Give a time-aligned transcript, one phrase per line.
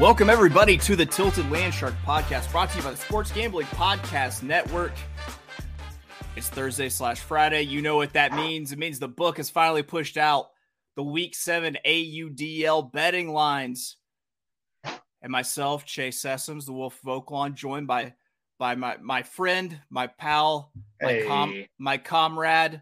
[0.00, 4.42] Welcome, everybody, to the Tilted Landshark podcast brought to you by the Sports Gambling Podcast
[4.42, 4.92] Network.
[6.36, 7.62] It's Thursday slash Friday.
[7.62, 8.72] You know what that means.
[8.72, 10.46] It means the book has finally pushed out
[10.96, 13.96] the week seven AUDL betting lines.
[15.22, 18.14] And myself, Chase Sessoms, the Wolf of Oaklawn, joined by
[18.58, 20.72] by my, my friend, my pal,
[21.02, 21.26] my, Hey.
[21.26, 22.80] com, my comrade,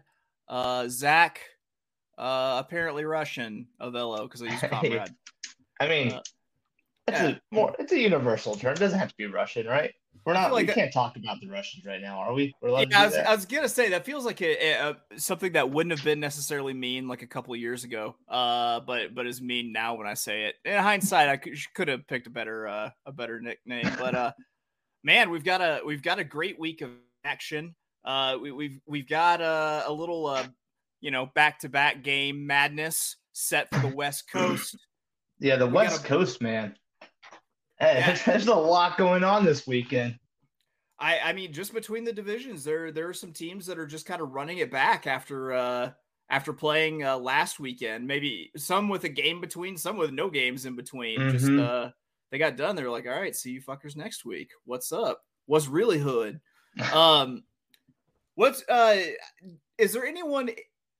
[0.49, 1.41] uh, Zack,
[2.17, 4.67] uh, apparently Russian, Avello, because I use Hey.
[4.69, 5.15] comrade.
[5.81, 6.21] I mean, Uh,
[7.09, 7.27] it's yeah.
[7.29, 8.73] a more it's a universal term.
[8.73, 9.91] It doesn't have to be Russian, right?
[10.25, 10.51] We're not.
[10.51, 12.53] like we that- can't talk about the Russians right now, are we?
[12.61, 15.53] We're Yeah, I was, I was gonna say that feels like a, a, a- something
[15.53, 19.25] that wouldn't have been necessarily mean like a couple of years ago, uh, but but
[19.27, 20.55] is mean now when I say it.
[20.65, 24.31] In hindsight, I could, could have picked a better uh, a better nickname, but uh,
[25.03, 26.91] man, we've got a we've got a great week of
[27.23, 27.75] action.
[28.03, 30.43] Uh, we, we've we've got a, a little uh,
[31.01, 34.77] you know back to back game madness set for the West Coast.
[35.39, 36.75] yeah, the we West gotta- Coast, man.
[37.79, 38.17] Hey, Yeah.
[38.25, 40.19] there's a lot going on this weekend.
[41.01, 44.05] I, I mean, just between the divisions, there there are some teams that are just
[44.05, 45.91] kind of running it back after uh
[46.29, 48.05] after playing uh, last weekend.
[48.05, 51.29] Maybe some with a game between, some with no games in between.
[51.29, 51.59] Just Mhm.
[51.59, 51.91] uh
[52.31, 52.75] they got done.
[52.75, 54.51] They were like, all right, see you fuckers next week.
[54.65, 55.23] What's up?
[55.45, 56.41] What's really hood?
[56.93, 57.43] Um
[58.35, 59.01] what's uh
[59.77, 60.49] is there anyone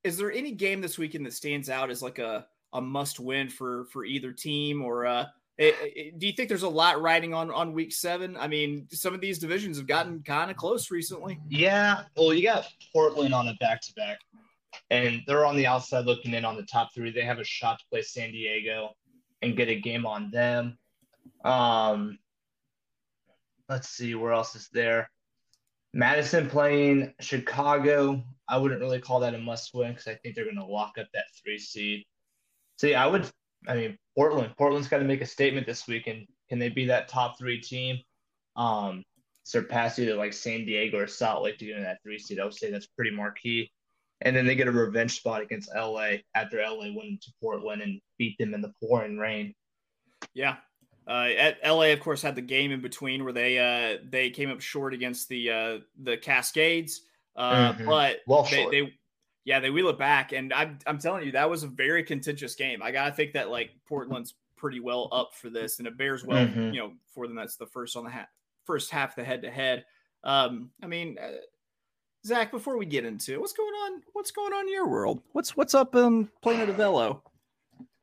[0.04, 3.50] is there any game this weekend that stands out as like a a must win
[3.50, 5.26] for for either team or uh
[5.60, 8.38] eh, eh, do you think there's a lot riding on on week seven?
[8.38, 11.40] I mean, some of these divisions have gotten kind of close recently.
[11.50, 14.20] Yeah, well, you got Portland on a back to back,
[14.90, 17.12] and they're on the outside looking in on the top three.
[17.12, 18.96] They have a shot to play San Diego
[19.42, 20.78] and get a game on them.
[21.44, 22.18] Um,
[23.68, 25.10] let's see where else is there.
[25.94, 28.24] Madison playing Chicago.
[28.48, 30.98] I wouldn't really call that a must win because I think they're going to lock
[31.00, 32.06] up that three seed.
[32.82, 33.30] Yeah, I would.
[33.68, 34.54] I mean, Portland.
[34.58, 37.60] Portland's got to make a statement this week, and can they be that top three
[37.60, 37.98] team?
[38.56, 39.04] Um,
[39.44, 42.40] surpass either like San Diego or Salt Lake to get in that three seed.
[42.40, 43.72] I would say that's pretty marquee.
[44.22, 48.02] And then they get a revenge spot against LA after LA went to Portland and
[48.18, 49.56] beat them in the pouring rain.
[50.34, 50.58] Yeah.
[51.08, 54.52] Uh, at LA, of course, had the game in between where they uh, they came
[54.52, 57.02] up short against the uh, the Cascades,
[57.36, 57.86] uh, Mhm.
[57.86, 58.94] but Well they, they
[59.50, 62.54] yeah they wheel it back, and I'm I'm telling you that was a very contentious
[62.56, 62.82] game.
[62.84, 66.46] I gotta think that like Portland's pretty well up for this, and it bears well
[66.46, 66.74] Mhm.
[66.74, 67.36] you know for them.
[67.36, 68.28] That's the first on the ha-
[68.66, 69.86] first half the head to head.
[70.24, 71.18] Um, I mean.
[71.20, 71.32] Uh,
[72.28, 74.02] Zack, before we get into it, what's going on?
[74.12, 75.22] What's going on in your world?
[75.32, 77.22] What's what's up in Planet of?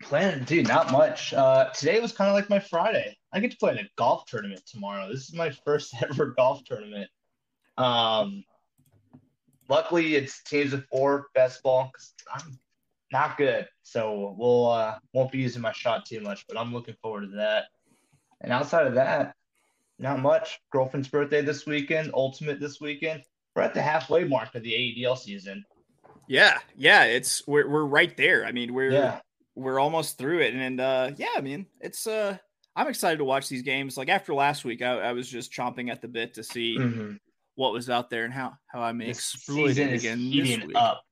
[0.03, 1.35] Planet, dude, not much.
[1.35, 3.15] Uh, today was kind of like my Friday.
[3.35, 5.07] I get to play in a golf tournament tomorrow.
[5.11, 7.11] This is my first ever golf tournament.
[7.77, 8.43] Um,
[9.69, 12.59] luckily, it's teams of four best ball 'cause I'm
[13.13, 16.45] not good, so we'll uh, won't be using my shot too much.
[16.49, 17.67] But I'm looking forward to that.
[18.41, 19.35] And outside of that,
[19.99, 20.61] not much.
[20.71, 22.11] Girlfriend's birthday this weekend.
[22.15, 23.23] Ultimate this weekend.
[23.55, 25.65] We're at the halfway mark of the AUDL season.
[26.29, 28.45] Yeah, yeah, it's we're we're right there.
[28.45, 29.21] I mean, we're Yeah.
[29.55, 32.37] we're almost through it, and, uh, yeah, I mean, it's uh,
[32.75, 33.97] I'm excited to watch these games.
[33.97, 37.19] Like after last week, I, I was just chomping at the bit to see Mhm.
[37.57, 40.77] What was out there and how how I may exploit it again this heating week.
[40.77, 41.03] up.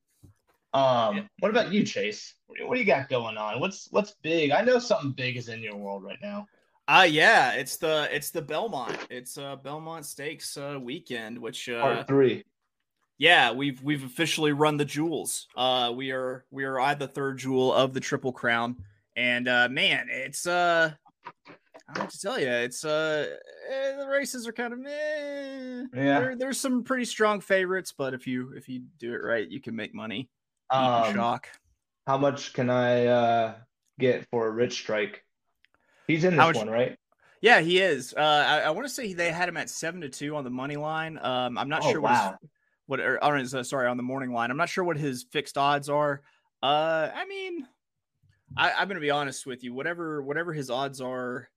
[0.72, 1.22] Um, Yeah.
[1.40, 2.34] what about you, Chase?
[2.46, 3.60] What do- what do you got going on?
[3.60, 4.50] What's what's big?
[4.52, 6.46] I know something big is in your world right now.
[6.86, 8.96] Uh yeah, it's the it's the Belmont.
[9.10, 12.44] It's uh Belmont Stakes uh weekend, which uh Part three.
[13.16, 15.46] yeah, we've we've officially run the jewels.
[15.56, 18.76] Uh we are we are at the third jewel of the Triple Crown.
[19.16, 20.92] And uh man, it's uh
[21.88, 23.26] I have to tell you, it's uh
[23.70, 25.84] eh, the races are kind of meh.
[25.94, 26.20] Yeah.
[26.20, 29.60] There, there's some pretty strong favorites, but if you if you do it right, you
[29.60, 30.28] can make money.
[30.70, 31.48] Um, shock.
[32.06, 33.54] how much can I uh
[33.98, 35.24] get for a Rich Strike?
[36.06, 36.98] He's in this much- one, right?
[37.42, 38.14] Yeah, he is.
[38.16, 40.50] Uh, I, I want to say they had him at seven to two on the
[40.50, 41.18] money line.
[41.20, 42.36] Um, I'm not Oh, sure what wow.
[42.40, 42.50] his,
[42.86, 44.50] what or, or uh, sorry on the morning line.
[44.50, 46.22] I'm not sure what his fixed odds are.
[46.62, 47.68] Uh, I mean,
[48.56, 49.74] I, I'm going to be honest with you.
[49.74, 51.50] Whatever whatever his odds are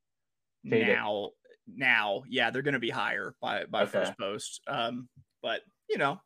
[0.69, 0.93] Fade it.
[0.93, 1.29] now,
[1.67, 3.91] now, yeah, they're going to be higher by by Okay.
[3.91, 4.61] first post.
[4.67, 5.07] Um,
[5.41, 6.19] but you know,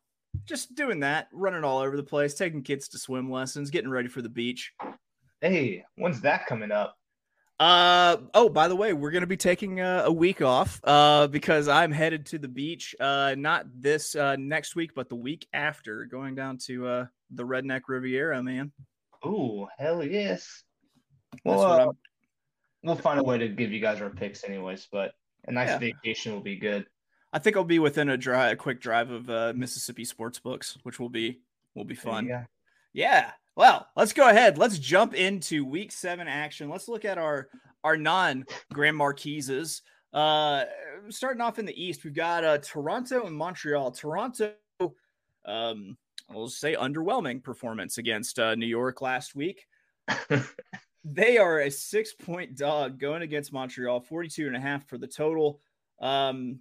[0.44, 4.08] just doing that, running all over the place, taking kids to swim lessons, getting ready
[4.08, 4.72] for the beach.
[5.40, 6.96] Hey, when's that coming up?
[7.60, 11.68] Uh oh, by the way, we're gonna be taking a, a week off uh because
[11.68, 16.06] I'm headed to the beach uh not this uh next week but the week after
[16.06, 18.72] going down to uh the Redneck Riviera, man.
[19.22, 20.64] Oh hell yes.
[21.32, 21.98] That's Well, what uh, I'm
[22.82, 24.88] we'll find a way to give you guys our picks, anyways.
[24.90, 25.12] But
[25.46, 25.78] a nice Yeah.
[25.78, 26.86] vacation will be good.
[27.32, 30.76] I think I'll be within a drive a quick drive of uh Mississippi sports books,
[30.82, 31.40] which will be
[31.74, 32.26] will be fun.
[32.26, 32.44] Yeah.
[32.92, 33.30] Yeah.
[33.56, 34.56] Well, let's go ahead.
[34.58, 36.68] Let's jump into week seven action.
[36.68, 37.48] Let's look at our
[37.84, 39.82] our non Grand Marquises.
[40.12, 40.64] Uh,
[41.08, 43.92] starting off in the East, we've got uh, Toronto and Montreal.
[43.92, 44.52] Toronto,
[45.46, 45.96] um,
[46.30, 49.66] I'll say underwhelming performance against uh, New York last week.
[51.04, 55.06] they are a six point dog going against Montreal, 42 and a half for the
[55.06, 55.60] total.
[56.00, 56.60] Um,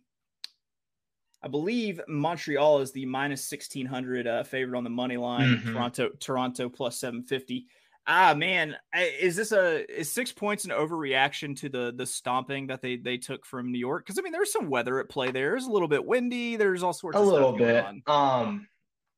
[1.43, 5.57] I believe Montreal is the minus 1600 uh, favorite on the money line.
[5.57, 5.73] Mhm.
[5.73, 7.67] Toronto, Toronto plus 750.
[8.07, 8.75] Ah, man,
[9.19, 13.17] is this a is six points an overreaction to the the stomping that they they
[13.17, 14.05] took from New York?
[14.05, 15.55] Because I mean, there's some weather at play there.
[15.55, 16.55] It's a little bit windy.
[16.55, 17.85] There's all sorts a of stuff little bit.
[18.07, 18.67] Um,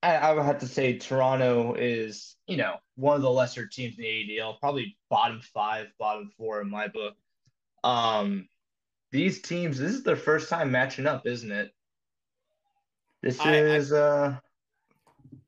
[0.04, 3.96] I, I would have to say Toronto is, you know, one of the lesser teams
[3.98, 7.16] in the AUDL, probably bottom five, bottom four in my book.
[7.86, 8.50] Um,
[9.12, 11.72] these teams, this is their first time matching up, isn't it?
[13.22, 14.38] This I- I- is, uh,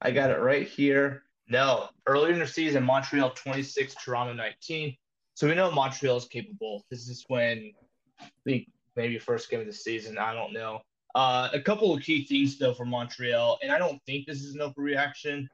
[0.01, 1.23] I got it right here.
[1.49, 4.95] No, earlier in the season, Montreal 26, Toronto 19.
[5.33, 6.85] So we know Montreal is capable.
[6.89, 7.73] This is when
[8.21, 10.17] I think maybe first game of the season.
[10.17, 10.79] I don't know.
[11.15, 14.53] Uh, a couple of key things though for Montreal, and I don't think this is
[14.53, 15.47] an overreaction.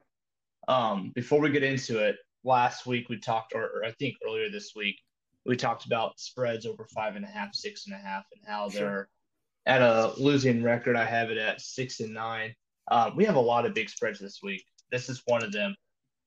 [0.66, 4.50] Um, before we get into it, last week we talked, or, or I think earlier
[4.50, 4.96] this week,
[5.46, 8.68] we talked about spreads over five and a half, six and a half, and how
[8.68, 8.80] Sure.
[8.80, 9.08] they're
[9.66, 10.96] at a losing record.
[10.96, 12.54] I have it at six and nine.
[12.90, 14.64] Um, we have a lot of big spreads this week.
[14.90, 15.76] This is one of them.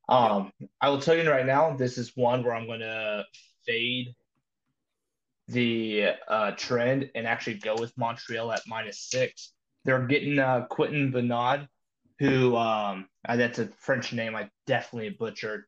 [0.07, 3.25] Um, I will tell you right now, this is one where I'm going to
[3.65, 4.13] fade
[5.47, 9.53] the uh, trend and actually go with Montreal at minus six.
[9.83, 11.67] They're getting uh, Quentin Bernard,
[12.19, 15.65] who um, uh, that's a French name I definitely butchered,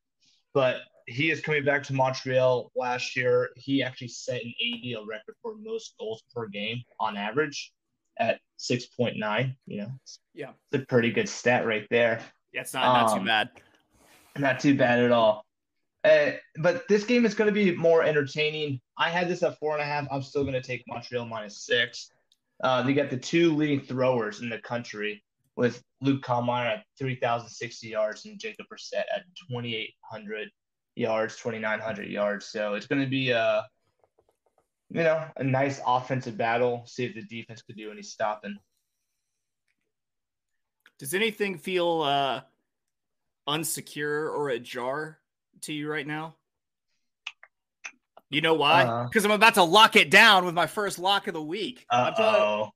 [0.54, 3.50] but he is coming back to Montreal last year.
[3.56, 7.72] He actually set an AUDL record for most goals per game on average
[8.20, 9.56] at 6.9.
[9.68, 9.92] You know,
[10.34, 12.22] yeah, it's a pretty good stat right there.
[12.52, 13.50] yeah, it's not not too Um, bad.
[14.38, 15.46] Not too bad at all.
[16.04, 18.80] Uh, but this game is going to be more entertaining.
[18.98, 20.08] I had this at four and a half.
[20.12, 22.12] I'm still going to take Montreal minus six.
[22.64, 25.24] Uh, they got the two leading throwers in the country
[25.56, 30.50] with Luke Kalmar at 3,060 yards and Jacob Brissett at 2,800
[30.96, 32.46] yards, 2,900 yards.
[32.48, 33.66] So it's going to be a,
[34.90, 36.84] you know, a nice offensive battle.
[36.86, 38.56] See if the defense could do any stopping.
[41.00, 42.42] Does anything feel uh
[43.48, 45.20] unsecure or ajar
[45.62, 46.36] to you right now?
[48.30, 48.84] You know why?
[48.84, 49.04] Uh.
[49.06, 51.86] Because I'm about to lock it down with my first lock of the week.
[51.90, 52.72] Uh oh.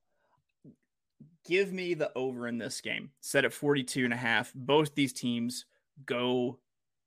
[1.46, 3.10] give me the over in this game.
[3.20, 4.52] Set at 42 and a half.
[4.54, 5.66] Both these teams
[6.06, 6.58] go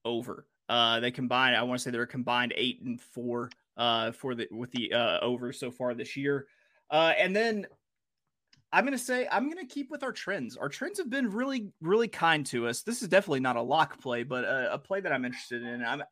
[0.04, 0.46] over.
[0.70, 4.48] Uh they combine I want to say they're combined 8 and 4 uh for the
[4.52, 6.48] with the uh over so far this year.
[6.90, 7.66] Uh and then
[8.76, 10.58] I'm going to say I'm going to keep with our trends.
[10.58, 12.82] Our trends have been really really kind to us.
[12.82, 15.82] This is definitely not a lock play, but a, a play that I'm interested in.
[15.82, 16.04] I'm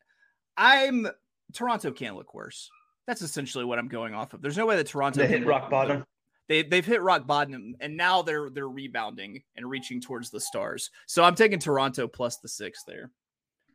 [0.55, 1.05] I'm
[1.51, 2.70] Toronto can't look worse.
[3.05, 4.41] That's essentially what I'm going off of.
[4.41, 6.05] There's no way that Toronto They hit rock bottom.
[6.48, 10.89] they they've hit rock bottom and now they're they're rebounding and reaching towards the stars.
[11.05, 13.12] So I'm taking Toronto plus the six there.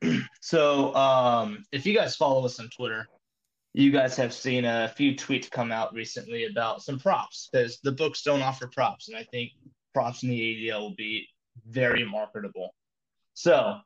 [0.40, 3.09] So, um, if you guys follow us on Twitter,
[3.78, 7.92] you guys have seen a few tweets come out recently about some props because the
[7.92, 9.52] books don't offer props, and I think
[9.94, 11.28] props in the AUDL will be
[11.68, 12.75] very marketable.
[13.35, 13.76] So,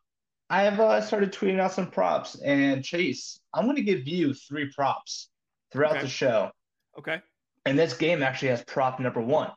[0.48, 4.32] I have uh, started tweeting out some props, and Chase, I'm going to give you
[4.32, 5.28] three props
[5.70, 6.02] throughout Okay.
[6.02, 6.50] the show,
[6.98, 7.20] Okay.
[7.66, 9.50] and this game actually has prop number one.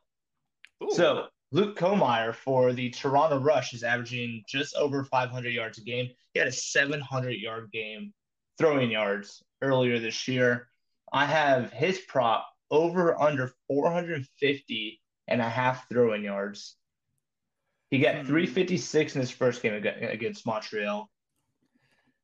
[0.83, 0.89] Ooh.
[0.91, 6.09] So Luke Komeyer for the Toronto Rush is averaging just over 500 yards a game.
[6.33, 8.13] He had a 700 yard game
[8.57, 10.67] throwing yards earlier this year.
[11.11, 16.75] I have his prop over under 450 and a half throwing yards.
[17.91, 18.27] He got Hmm.
[18.27, 21.09] 356 in his first game against Montreal.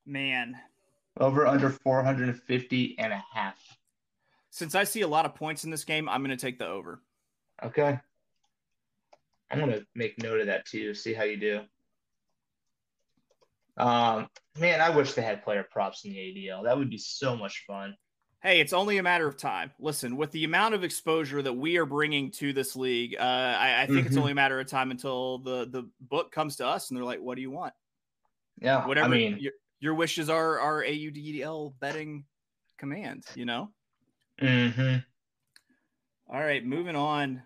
[0.05, 0.59] man,
[1.19, 3.77] Over under 450 and a half.
[4.49, 6.67] since I see a lot of points in this game, I'm going to take the
[6.67, 7.01] over.
[7.63, 7.99] Okay.
[9.51, 10.93] I'm gonna make note of that too.
[10.93, 11.61] See how you do.
[13.77, 14.27] Um,
[14.59, 16.63] man, I wish they had player props in the AUDL.
[16.65, 17.95] That would be so much fun.
[18.41, 19.71] Hey, it's only a matter of time.
[19.79, 23.83] Listen, with the amount of exposure that we are bringing to this league, uh, I,
[23.83, 24.07] I, think mm-hmm.
[24.07, 27.05] it's only a matter of time until the the book comes to us and they're
[27.05, 27.73] like, "What do you want?"
[28.59, 29.05] Yeah, whatever.
[29.05, 32.25] I mean, your, your wishes are our AUDL betting
[32.79, 33.25] command.
[33.35, 33.69] You know.
[34.39, 34.95] Hmm.
[36.27, 37.43] All right, moving on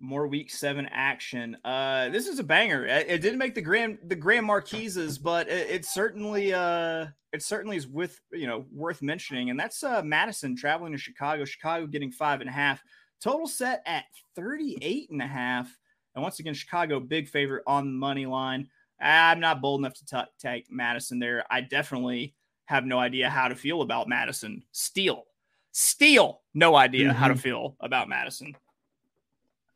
[0.00, 1.56] more week seven action.
[1.64, 2.86] Uh, this is a banger.
[2.86, 7.42] It, it, didn't make the grand the grand marquises, but it, it, certainly uh it
[7.42, 9.50] certainly is with you know worth mentioning.
[9.50, 11.44] And that's uh Madison traveling to Chicago.
[11.44, 12.82] Chicago getting five and a half.
[13.22, 15.74] Total set at 38 and a half.
[16.14, 18.68] And once again, Chicago big favorite on the money line.
[19.00, 21.44] I'm not bold enough to t- take Madison there.
[21.50, 22.34] I definitely
[22.66, 24.62] have no idea how to feel about Madison.
[24.72, 25.24] Steal,
[25.72, 26.42] steal.
[26.54, 27.16] No idea mm-hmm.
[27.16, 27.40] how to mm-hmm.
[27.40, 28.54] feel about Madison.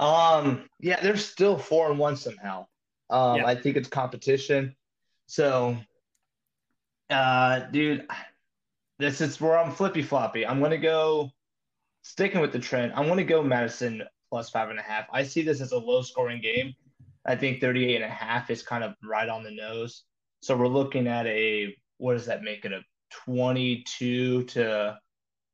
[0.00, 2.66] Um, yeah, they're still four and one somehow.
[3.10, 3.46] Um, yeah.
[3.46, 4.74] I think it's competition.
[5.26, 5.76] So,
[7.10, 8.06] uh, dude,
[8.98, 10.46] this is where I'm flippy floppy.
[10.46, 11.30] I'm gonna go
[12.02, 12.92] sticking with the trend.
[12.96, 15.06] I'm gonna go Madison plus five and a half.
[15.12, 16.74] I see this as a low scoring game.
[17.26, 20.04] I think 38 and a half is kind of right on the nose.
[20.40, 22.80] So we're looking at a what does that make it a
[23.26, 24.98] 22 to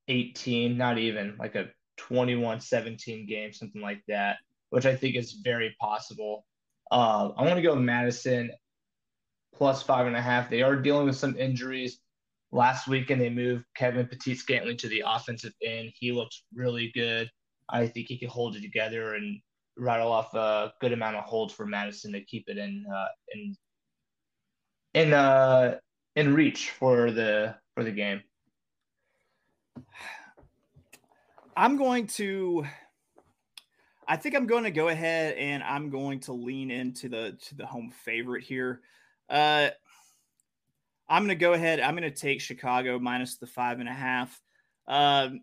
[0.07, 4.38] 18, not even like a 21 17 game, something like that,
[4.71, 6.47] which I think is very possible.
[6.91, 8.50] Uh, I want to go Madison
[9.55, 10.50] plus five and a half.
[10.50, 11.99] They are dealing with some injuries.
[12.53, 15.93] Last weekend, they moved Kevin Pettit-Scantling to the offensive end.
[15.99, 17.31] He looks really good.
[17.69, 19.41] I think he can hold it together and
[19.76, 23.57] rattle off a good amount of holds for Madison to keep it in uh, in
[24.95, 25.76] in uh,
[26.15, 28.23] in reach for the for the game.
[31.57, 32.65] I'm going to
[34.09, 37.55] I think I'm going to go ahead and I'm going to lean into the to
[37.55, 38.83] the home favorite here.
[39.29, 39.71] Uh
[41.09, 41.81] I'm going to go ahead.
[41.81, 44.41] I'm going to take Chicago minus the five and a half.
[44.89, 45.43] Um,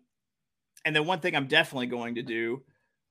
[0.84, 2.62] and then one thing I'm definitely going to do.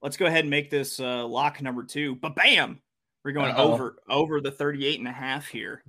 [0.01, 2.15] Let's go ahead and make this uh, lock number two.
[2.15, 2.79] But bam,
[3.23, 3.73] we're going Uh-oh.
[3.73, 5.83] over over the 38 and a half here.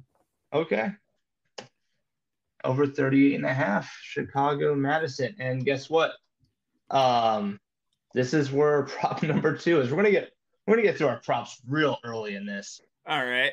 [0.53, 0.93] Okay.
[2.63, 5.35] Over 38 and a half, Chicago, Madison.
[5.39, 6.13] And guess what?
[6.91, 7.59] Um,
[8.15, 9.91] this is where prop number two is.
[9.91, 10.31] We're gonna get
[10.67, 12.81] we're gonna get through our props real early in this.
[13.07, 13.53] All right.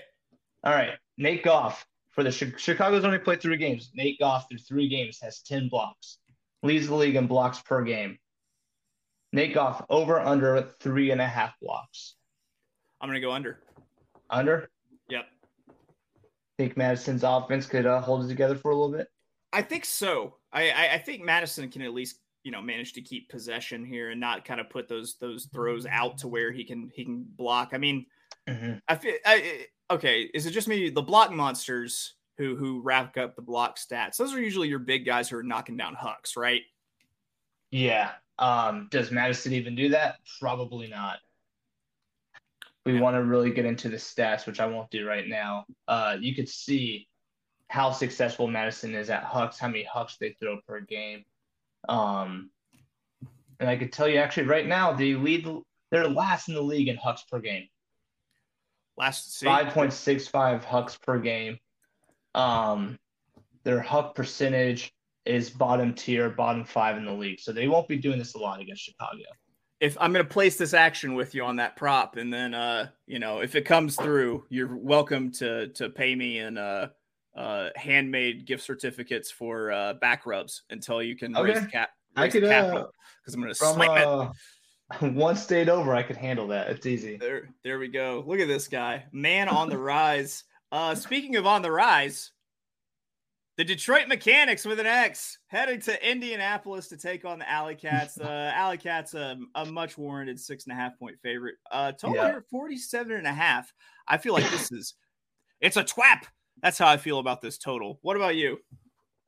[0.64, 0.92] All right.
[1.18, 3.92] Nate Goff for the Chicago's only played three games.
[3.96, 6.20] Nate Goff through three games has 10 blocks,
[6.62, 8.18] leads the league in blocks per game.
[9.34, 12.16] Nate Goff over under three and a half blocks.
[13.00, 13.60] I'm gonna go under.
[14.30, 14.70] Under.
[15.10, 15.26] Yep.
[16.58, 19.08] Think Madison's offense could uh, hold it together for a little bit.
[19.54, 20.36] I think so.
[20.54, 24.10] I, I, I think Madison can at least you know manage to keep possession here
[24.10, 27.26] and not kind of put those those throws out to where he can he can
[27.36, 27.70] block.
[27.74, 28.06] I mean,
[28.48, 28.74] mm-hmm.
[28.88, 30.30] I feel I, okay.
[30.34, 30.90] Is it just me?
[30.90, 34.18] The block monsters who who rack up the block stats.
[34.18, 36.62] Those are usually your big guys who are knocking down hucks, right?
[37.72, 38.12] Yeah.
[38.40, 40.16] Um, does Madison even do that?
[40.40, 41.20] Probably not.
[42.86, 43.02] We yeah.
[43.02, 45.66] want to really get into the stats, which I won't do right now.
[45.88, 47.08] Uh, you could see
[47.68, 51.24] how successful Madison is at hucks, how many hucks they throw per game.
[51.90, 52.50] Um,
[53.60, 55.48] and I could tell you actually right now they lead.
[55.92, 57.68] They're last in the league in hucks per game.
[58.98, 61.60] Last five point six five hucks per game.
[62.36, 62.98] Um,
[63.64, 64.94] their huck percentage
[65.26, 67.40] is bottom tier, bottom five in the league.
[67.40, 69.24] So they won't be doing this a lot against Chicago.
[69.80, 72.90] If I'm going to place this action with you on that prop, and then uh,
[73.08, 76.90] you know, if it comes through, you're welcome to to pay me in uh
[77.36, 81.54] uh, handmade gift certificates for uh, back rubs until you can okay.
[81.54, 81.90] raise the cap.
[82.18, 82.92] Raise I could capital
[83.24, 84.32] because uh, I'm going to slam uh,
[85.02, 85.14] it.
[85.14, 86.70] One state over, I could handle that.
[86.70, 87.16] It's easy.
[87.18, 88.24] There, there we go.
[88.28, 90.44] Look at this guy, man on the rise.
[90.74, 92.32] Uh, speaking of on the rise,
[93.58, 98.18] the Detroit Mechanix with an X heading to Indianapolis to take on the Alley Cats.
[98.22, 101.56] Uh, Alley Cats, a, a much warranted six and a half point favorite.
[101.70, 102.28] Uh, total yeah.
[102.28, 103.74] here 47 and a half.
[104.08, 104.94] I feel like this is,
[105.60, 106.24] it's a twap.
[106.62, 108.00] That's how I feel about this total.
[108.02, 108.60] What about you?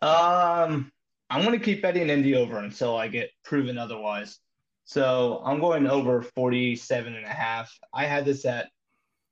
[0.02, 0.92] Um,
[1.30, 4.40] I'm going to keep betting Indy over until I get proven otherwise.
[4.86, 7.72] So I'm going over 47 and a half.
[7.94, 8.70] I had this at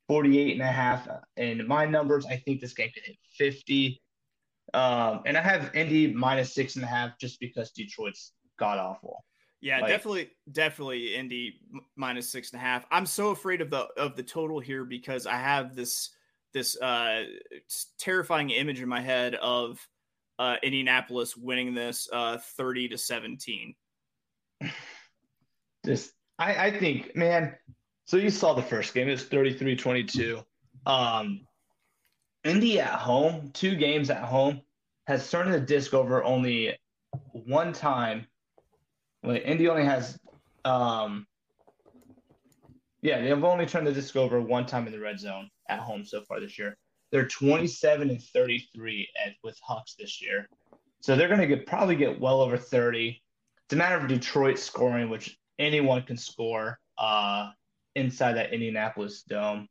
[0.08, 1.08] 48 and a half.
[1.38, 4.02] And my numbers, I think this game could hit 50.
[4.74, 9.24] Um, and I have Indy minus six and a half just because Detroit's god awful.
[9.60, 11.62] Yeah, like, definitely, definitely Indy
[11.96, 12.86] minus six and a half.
[12.90, 16.10] I'm so afraid of the of the total here because I have this
[16.54, 17.24] this uh,
[18.00, 19.80] terrifying image in my head of
[20.40, 23.76] uh, Indianapolis winning this uh, 30 to 17.
[25.86, 27.56] Just, I, I think, man,
[28.06, 29.08] So you saw the first game.
[29.08, 30.44] It was 33-22.
[30.86, 31.42] Um,
[32.44, 34.62] Indy at home, two games at home,
[35.08, 36.78] has turned the disc over only
[37.32, 38.26] one time.
[39.24, 40.20] Well, Indy only has,
[40.66, 41.28] um,
[43.02, 46.06] yeah, they've only turned the disc over one time in the red zone at home
[46.06, 46.78] so far this year.
[47.12, 50.48] They're 27 and 33 at, with Hucks this year.
[51.02, 53.22] So they're going to get probably get well over 30.
[53.66, 57.50] It's a matter of Detroit scoring, which anyone can score uh,
[57.96, 59.68] inside that Indianapolis dome.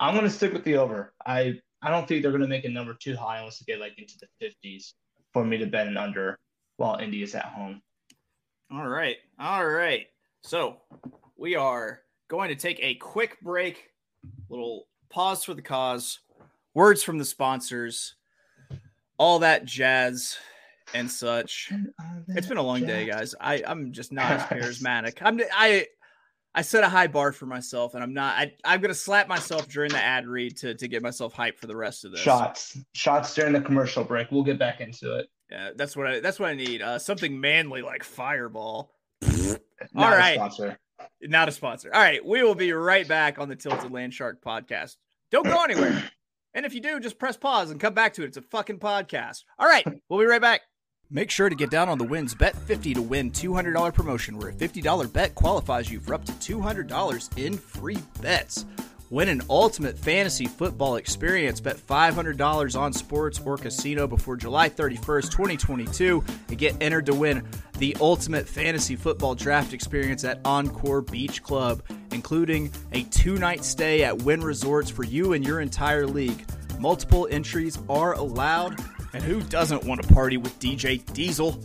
[0.00, 1.12] I'm going to stick with the over.
[1.24, 3.80] I I don't think they're going to make a number too high unless they get
[3.80, 4.94] like into the 50s
[5.32, 6.38] for me to bet an under
[6.78, 7.80] while Indy is at home.
[8.72, 9.16] All right.
[9.38, 10.06] All right.
[10.42, 10.78] So
[11.36, 13.90] we are going to take a quick break,
[14.48, 16.20] little pause for the cause,
[16.74, 18.14] words from the sponsors,
[19.18, 20.36] all that jazz
[20.94, 21.72] and such.
[22.28, 23.34] It's been a long day, guys.
[23.40, 25.18] I, I'm just not as charismatic.
[25.20, 25.86] I'm I
[26.54, 28.38] I set a high bar for myself, and I'm not.
[28.38, 31.66] I, I'm gonna slap myself during the ad read to to get myself hyped for
[31.66, 32.20] the rest of this.
[32.20, 34.30] Shots, shots during the commercial break.
[34.30, 35.28] We'll get back into it.
[35.50, 36.20] Yeah, that's what I.
[36.20, 36.80] That's what I need.
[36.80, 38.90] Uh, something manly like Fireball.
[39.22, 40.78] All right, sponsor.
[41.22, 41.90] Not a sponsor.
[41.92, 44.96] All right, we will be right back on the Tilted Landshark podcast.
[45.30, 46.04] Don't go anywhere.
[46.54, 48.26] and if you do, just press pause and come back to it.
[48.26, 49.44] It's a fucking podcast.
[49.58, 50.62] All right, we'll be right back.
[51.08, 52.34] Make sure to get down on the wins.
[52.34, 56.32] Bet 50 to win $200 promotion where a $50 bet qualifies you for up to
[56.32, 58.64] $200 in free bets.
[59.08, 61.60] Win an ultimate fantasy football experience.
[61.60, 67.46] Bet $500 on sports or casino before July 31st, 2022, and get entered to win
[67.78, 74.02] the ultimate fantasy football draft experience at Encore Beach Club, including a two night stay
[74.02, 76.44] at Wynn Resorts for you and your entire league.
[76.80, 78.80] Multiple entries are allowed.
[79.12, 81.58] And who doesn't want to party with DJ Diesel?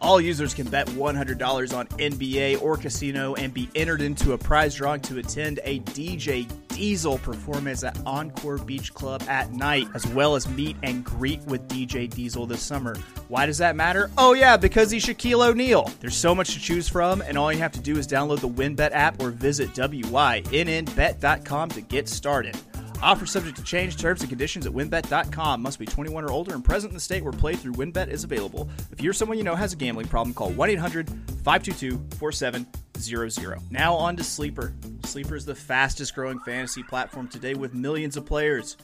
[0.00, 4.74] All users can bet $100 on NBA or casino and be entered into a prize
[4.74, 10.36] drawing to attend a DJ Diesel performance at Encore Beach Club at night, as well
[10.36, 12.94] as meet and greet with DJ Diesel this summer.
[13.26, 14.12] Why does that matter?
[14.16, 15.90] Oh, yeah, because he's Shaquille O'Neal.
[15.98, 18.48] There's so much to choose from, and all you have to do is download the
[18.48, 22.56] WynnBET app or visit WYNNBet.com to get started.
[23.02, 23.96] Offer subject to change.
[23.96, 25.62] Terms and conditions at wynnbet.com.
[25.62, 28.68] Must be 21 or older and present in the state where playthrough WynnBET is available.
[28.90, 33.70] If you're someone you know has a gambling problem, call 1 800 522 4700.
[33.70, 34.74] Now on to Sleeper.
[35.04, 38.76] Sleeper is the fastest growing fantasy platform today with millions of players.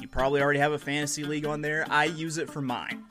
[0.00, 1.86] You probably already have a fantasy league on there.
[1.88, 3.04] I use it for mine.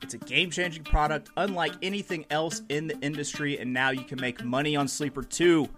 [0.00, 4.20] It's a game changing product unlike anything else in the industry, and now you can
[4.20, 5.68] make money on Sleeper too.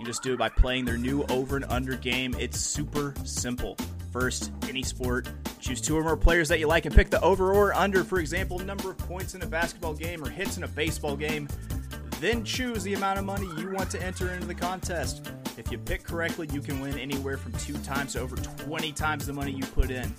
[0.00, 2.34] You just do it by playing their new over and under game.
[2.38, 3.76] It's super simple.
[4.10, 7.52] First, any sport, choose two or more players that you like and pick the over
[7.52, 10.68] or under, for example, number of points in a basketball game or hits in a
[10.68, 11.48] baseball game.
[12.18, 15.30] Then choose the amount of money you want to enter into the contest.
[15.58, 19.26] If you pick correctly, you can win anywhere from two times to over 20 times
[19.26, 20.14] the money you put in.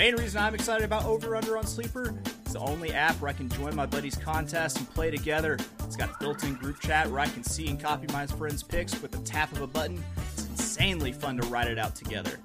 [0.00, 3.34] Main reason I'm excited about Over Under on Sleeper is the only app where I
[3.34, 5.58] can join my buddies' contests and play together.
[5.80, 8.62] It's got a built in group chat where I can see and copy my friends'
[8.62, 10.02] picks with the tap of a button.
[10.32, 12.40] It's insanely fun to write it out together.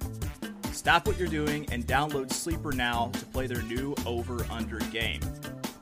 [0.74, 5.22] Stop what you're doing and download Sleeper now to play their new Over Under game.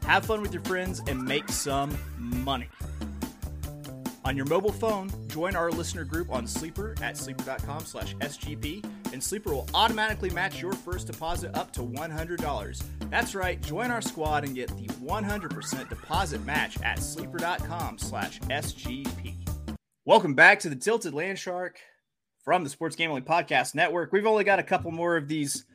[0.05, 2.69] Have fun with your friends and make some money.
[4.25, 9.21] On your mobile phone, join our listener group on Sleeper at sleeper.com slash SGP, and
[9.21, 12.83] Sleeper will automatically match your first deposit up to $100.
[13.09, 19.35] That's right, join our squad and get the 100% deposit match at sleeper.com slash SGP.
[20.05, 21.71] Welcome back to the Tilted Landshark
[22.45, 24.13] from the Sports Gambling Podcast Network.
[24.13, 25.65] We've only got a couple more of these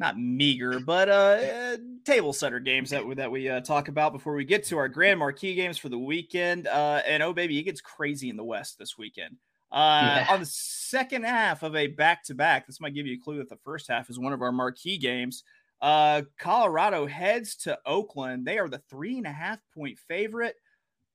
[0.00, 4.12] not meager, but uh, uh, table setter games that we, that we uh, talk about
[4.12, 6.66] before we get to our grand marquee games for the weekend.
[6.66, 9.36] Uh, and oh baby, it gets crazy in the West this weekend.
[9.72, 10.26] Uh, yeah.
[10.30, 13.38] On the second half of a back to back, this might give you a clue
[13.38, 15.42] that the first half is one of our marquee games.
[15.80, 18.46] Uh, Colorado heads to Oakland.
[18.46, 20.56] They are the three and a half point favorite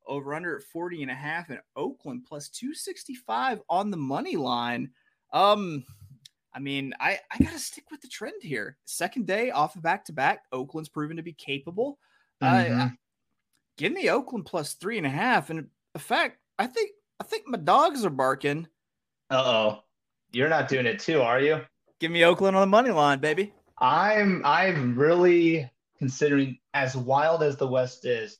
[0.08, 4.92] over under at 40 and a half and Oakland plus 265 on the money line.
[5.34, 5.86] Um,
[6.54, 8.78] I mean, I, I got to stick with the trend here.
[8.86, 11.98] Second day off of back to back, Oakland's proven to be capable.
[12.44, 12.80] Mm-hmm.
[12.80, 12.90] Uh,
[13.78, 15.50] give me Oakland plus three and a half.
[15.50, 18.68] And in fact, I think I think my dogs are barking.
[19.30, 19.84] Uh oh,
[20.32, 21.62] you're not doing it too, are you?
[22.00, 23.54] Give me Oakland on the money line, baby.
[23.78, 28.38] I'm I'm really considering as wild as the West is.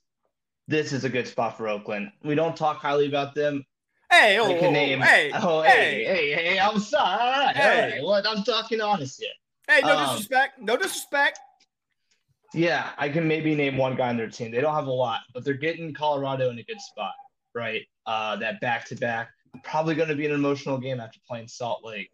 [0.68, 2.12] This is a good spot for Oakland.
[2.24, 3.66] We don't talk highly about them.
[4.12, 7.46] Hey, oh, can name, hey, oh, hey, hey, hey, I'm sorry.
[7.46, 8.00] Right, hey.
[8.02, 9.32] What I'm talking honest here.
[9.70, 10.60] Hey, no um, disrespect.
[10.60, 11.40] No disrespect.
[12.54, 14.52] Yeah, I can maybe name one guy on their team.
[14.52, 17.14] They don't have a lot, but they're getting Colorado in a good spot,
[17.56, 17.84] right?
[18.06, 19.30] Uh, that back to back.
[19.64, 22.12] probably going to be an emotional game after playing Salt Lake.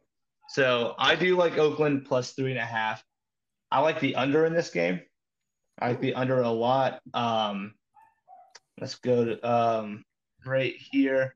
[0.49, 3.03] So I do like Oakland plus three and a half.
[3.71, 5.01] I like the under in this game.
[5.79, 7.01] I like the under a lot.
[7.15, 7.73] Um,
[8.79, 10.05] let's go to um,
[10.45, 11.33] right here.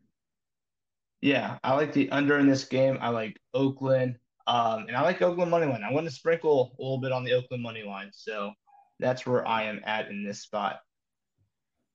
[1.21, 2.97] Yeah, I like the under in this game.
[2.99, 4.17] I like Oakland.
[4.47, 5.83] Um, and I like Oakland money line.
[5.83, 8.09] I want to sprinkle a little bit on the Oakland money line.
[8.11, 8.51] So
[8.99, 10.79] that's where I am at in this spot.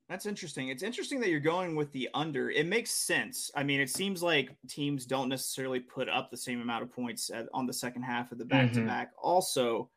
[0.08, 0.68] That's interesting.
[0.68, 2.50] It's interesting that you're going with the under.
[2.50, 3.50] It makes sense.
[3.56, 7.28] I mean, it seems like teams don't necessarily put up the same amount of points
[7.34, 9.10] at, on the second half of the back to back.
[9.20, 9.90] Also,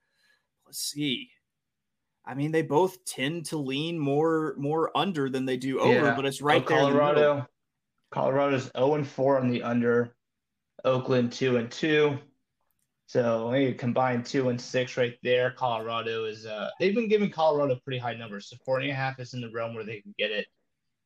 [0.66, 1.30] let's see.
[2.26, 6.16] I mean, they both tend to lean more more under than they do over, yeah.
[6.16, 6.78] but it's right oh, there.
[6.80, 7.48] Colorado,
[8.12, 10.16] Colorado's 0 and 4 on the under.
[10.86, 12.20] Oakland 2 and 2.
[13.10, 15.50] So maybe combined two and six right there.
[15.50, 18.48] Colorado is uh they've been giving Colorado pretty high numbers.
[18.48, 20.46] So four and a half is in the realm where they can get it.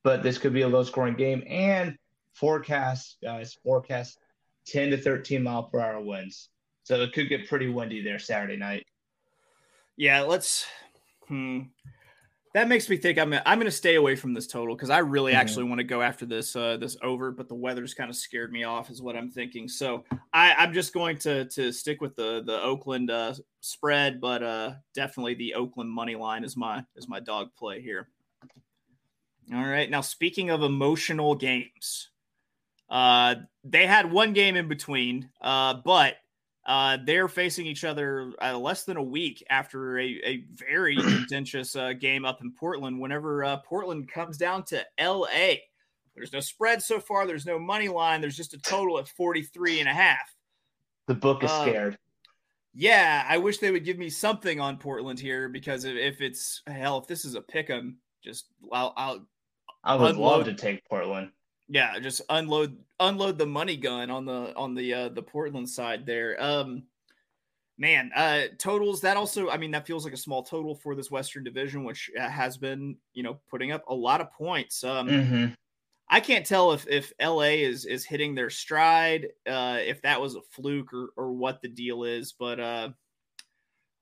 [0.04, 1.46] But this could be a low scoring game.
[1.48, 1.98] And
[2.34, 4.20] forecast, guys, forecast
[4.68, 6.50] 10 to 13 mile per hour winds.
[6.84, 8.86] So it could get pretty windy there Saturday night.
[9.96, 10.66] Yeah, let's
[11.30, 11.62] hmm
[12.54, 15.00] that makes me think I'm I'm going to stay away from this total because I
[15.00, 15.42] really mm-hmm.
[15.42, 18.52] actually want to go after this uh, this over, but the weather's kind of scared
[18.52, 19.68] me off, is what I'm thinking.
[19.68, 24.44] So I, I'm just going to to stick with the the Oakland uh, spread, but
[24.44, 28.10] uh, definitely the Oakland money line is my is my dog play here.
[29.54, 32.10] All right, now speaking of emotional games,
[32.90, 36.16] uh, they had one game in between, uh, but
[36.66, 41.76] uh, they're facing each other uh, less than a week after a, a very contentious
[41.76, 43.00] uh, game up in Portland.
[43.00, 45.56] Whenever uh, Portland comes down to LA,
[46.16, 47.26] there's no spread so far.
[47.28, 48.22] There's no money line.
[48.22, 50.34] There's just a total at 43 and a half.
[51.08, 51.98] The book is uh, scared.
[52.74, 56.62] Yeah, I wish they would give me something on Portland here because if, if it's
[56.66, 59.28] hell, if this is a pick 'em, just I'll, I'll
[59.84, 60.16] I would unload.
[60.16, 61.32] love to take Portland
[61.68, 66.06] yeah, just unload unload the money gun on the on the uh the Portland side
[66.06, 66.42] there.
[66.42, 66.84] Um
[67.78, 71.12] man, uh totals that also I mean that feels like a small total for this
[71.12, 74.84] Western Division which uh, has been, you know, putting up a lot of points.
[74.84, 75.46] Um mm-hmm.
[76.10, 80.36] I can't tell if if LA is is hitting their stride, uh if that was
[80.36, 82.90] a fluke or or what the deal is, but uh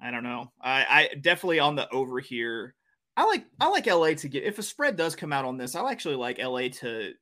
[0.01, 0.51] I don't know.
[0.59, 2.73] I I definitely on the over here.
[3.15, 5.75] I like I like LA to get if a spread does come out on this.
[5.75, 7.13] I actually like LA to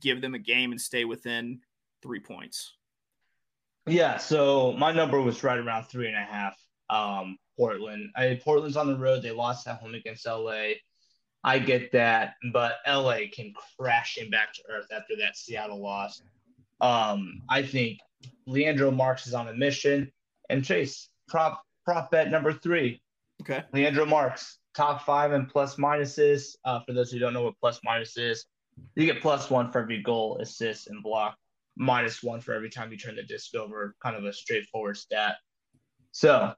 [0.00, 1.60] give them a game and stay within
[2.02, 2.74] three points?
[3.86, 6.56] Yeah, so my number was right around three and a half.
[6.90, 8.10] Um, Portland.
[8.16, 9.22] I Portland's on the road.
[9.22, 10.74] They lost at home against LA.
[11.44, 16.22] I get that, but LA came crashing back to earth after that Seattle loss.
[16.80, 17.98] Um, I think
[18.46, 20.10] Leandro Marx is on a mission.
[20.50, 23.02] And Chase, prop prop bet number three.
[23.42, 23.62] Okay.
[23.72, 26.56] Leandro Marx top five and plus minuses.
[26.64, 28.46] Uh, for those who don't know what plus minus is,
[28.94, 31.36] you get plus one for every goal, assist, and block,
[31.76, 33.94] minus one for every time you turn the disc over.
[34.02, 35.36] Kind of a straightforward stat.
[36.12, 36.52] So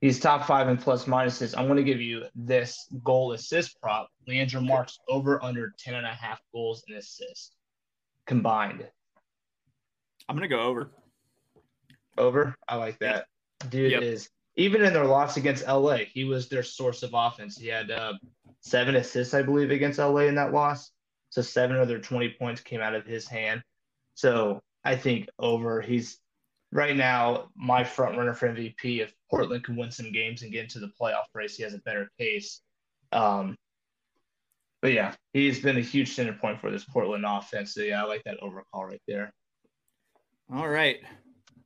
[0.00, 1.54] he's top five in plus minuses.
[1.56, 4.08] I'm going to give you this goal assist prop.
[4.26, 7.52] Leandro Marx over under 10 and a half goals and assists
[8.26, 8.86] combined.
[10.28, 10.90] I'm going to go over.
[12.18, 12.54] Over?
[12.68, 13.26] I like that.
[13.68, 14.02] Dude yep.
[14.02, 17.58] is even in their loss against LA, he was their source of offense.
[17.58, 18.14] He had uh,
[18.60, 20.90] seven assists, I believe, against LA in that loss.
[21.36, 23.62] So seven of their 20 points came out of his hand.
[24.14, 26.18] So I think over, he's
[26.72, 29.00] right now my front runner for MVP.
[29.02, 31.78] If Portland can win some games and get into the playoff race, he has a
[31.80, 32.62] better case.
[33.12, 33.54] Um,
[34.80, 37.74] but yeah, he's been a huge center point for this Portland offense.
[37.74, 39.30] So yeah, I like that over call right there.
[40.50, 41.00] All right.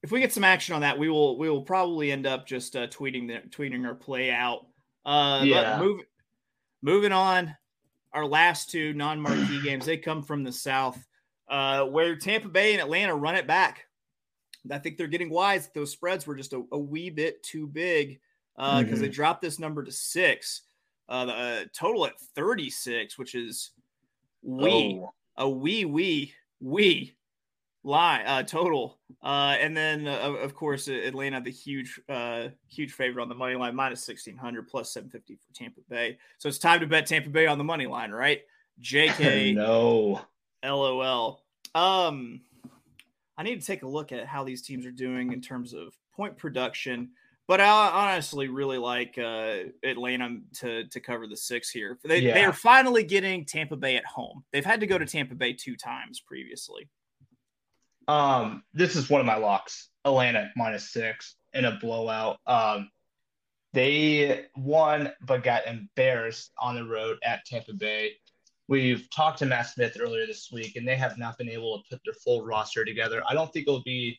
[0.02, 2.74] If we get some action on that, we will we will probably end up just
[2.74, 4.66] uh, tweeting the tweeting our play out.
[5.06, 5.78] Uh, yeah.
[5.78, 6.00] Move,
[6.82, 7.54] moving on
[8.12, 10.98] our last two non-marquee games, they come from the South,
[11.48, 13.86] uh, where Tampa Bay and Atlanta run it back.
[14.70, 15.64] I think they're getting wise.
[15.64, 18.20] that Those spreads were just a, a wee bit too big
[18.56, 19.00] because uh, mm-hmm.
[19.00, 20.62] they dropped this number to six.
[21.08, 23.70] Uh, the uh, total at 36, which is
[24.42, 25.12] wee, oh.
[25.36, 27.14] a wee, wee, wee
[27.82, 28.98] line uh, total.
[29.22, 33.54] Uh, and then uh, of course Atlanta the huge uh, huge favorite on the money
[33.54, 36.18] line minus 1600 plus 750 for Tampa Bay.
[36.38, 38.40] So it's time to bet Tampa Bay on the money line, right?
[38.82, 40.20] JK no.
[40.64, 41.42] LOL.
[41.74, 42.40] Um
[43.36, 45.94] I need to take a look at how these teams are doing in terms of
[46.14, 47.10] point production.
[47.48, 51.98] But I honestly really like uh, Atlanta to to cover the six here.
[52.04, 52.34] They, yeah.
[52.34, 54.44] they are finally getting Tampa Bay at home.
[54.52, 56.88] They've had to go to Tampa Bay two times previously.
[58.10, 59.88] Um, this is one of my locks.
[60.04, 62.38] Atlanta minus six in a blowout.
[62.44, 62.90] Um,
[63.72, 68.14] they won but got embarrassed on the road at Tampa Bay.
[68.66, 71.84] We've talked to Matt Smith earlier this week, and they have not been able to
[71.88, 73.22] put their full roster together.
[73.28, 74.18] I don't think it'll be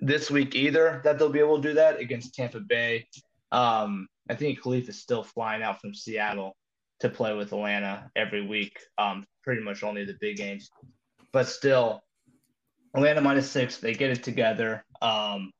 [0.00, 3.06] this week either that they'll be able to do that against Tampa Bay.
[3.52, 6.56] Um, I think Khalif is still flying out from Seattle
[6.98, 10.70] to play with Atlanta every week, um, pretty much only the big games.
[11.32, 12.02] But still,
[12.96, 14.84] Atlanta minus six, they get it together.
[15.02, 15.52] Um,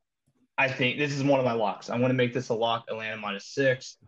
[0.59, 1.91] I think this is one of my locks.
[1.91, 3.99] I'm going to make this a lock, Atlanta minus six.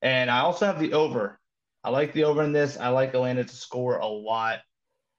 [0.00, 1.40] And I also have the over.
[1.82, 2.78] I like the over in this.
[2.78, 4.60] I like Atlanta to score a lot,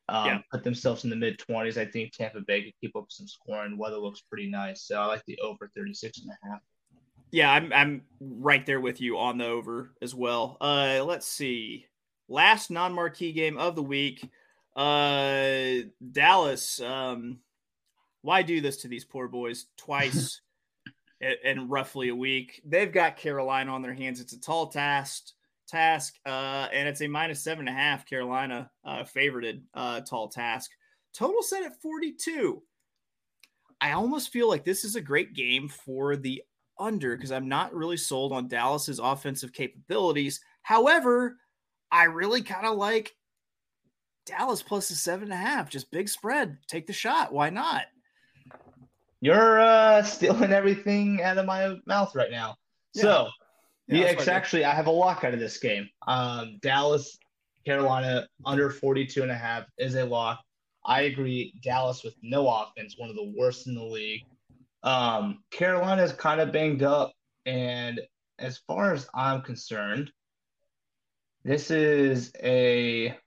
[0.08, 0.40] um, yeah.
[0.52, 1.78] put themselves in the mid 20s.
[1.78, 3.78] I think Tampa Bay could keep up some scoring.
[3.78, 4.84] Weather looks pretty nice.
[4.84, 6.62] So I like the over 36 and a half.
[7.32, 10.58] Yeah, I'm I'm right there with you on the over as well.
[10.60, 11.86] Uh, let's see.
[12.28, 14.28] Last non-marquee game of the week.
[14.76, 16.80] Uh, Dallas.
[16.82, 17.40] Um,
[18.22, 20.42] why do this to these poor boys twice
[21.44, 22.62] in, roughly a week?
[22.66, 24.20] They've got Carolina on their hands.
[24.20, 25.32] It's a tall task.
[25.68, 28.04] Task, uh, and it's a minus seven and a half.
[28.08, 30.72] Carolina uh, favorited uh, tall task.
[31.14, 32.64] Total set at 42.
[33.80, 36.42] I almost feel like this is a great game for the
[36.80, 40.42] under because I'm not really sold on Dallas's offensive capabilities.
[40.64, 41.38] However,
[41.92, 43.16] I really kind of like
[44.26, 46.58] Dallas plus a seven and a half, just big spread.
[46.68, 47.34] Take the shot.
[47.34, 47.84] Why not?
[49.22, 52.56] You're uh, stealing everything out of my mouth right now.
[52.94, 53.02] Yeah.
[53.02, 53.28] So,
[53.88, 55.90] yeah, it's actually, I have a lock out of this game.
[56.08, 57.18] Um, Dallas,
[57.66, 60.40] Carolina under 42 and a half is a lock.
[60.86, 61.54] I agree.
[61.64, 64.22] Dallas with no offense, one of the worst in the league.
[64.84, 67.12] Um, Carolina is kind of banged up,
[67.46, 68.00] and
[68.40, 70.12] as far as I'm concerned,
[71.44, 73.18] this is a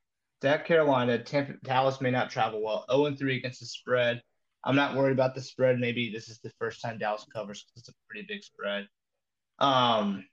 [0.41, 1.23] that Carolina.
[1.23, 2.85] Tampa, Dallas may not travel well.
[2.91, 4.23] 0 and 3 against the spread.
[4.65, 5.79] I'm not worried about the spread.
[5.79, 8.87] Maybe this is the first time Dallas covers it's a pretty big spread.
[9.59, 10.25] Um,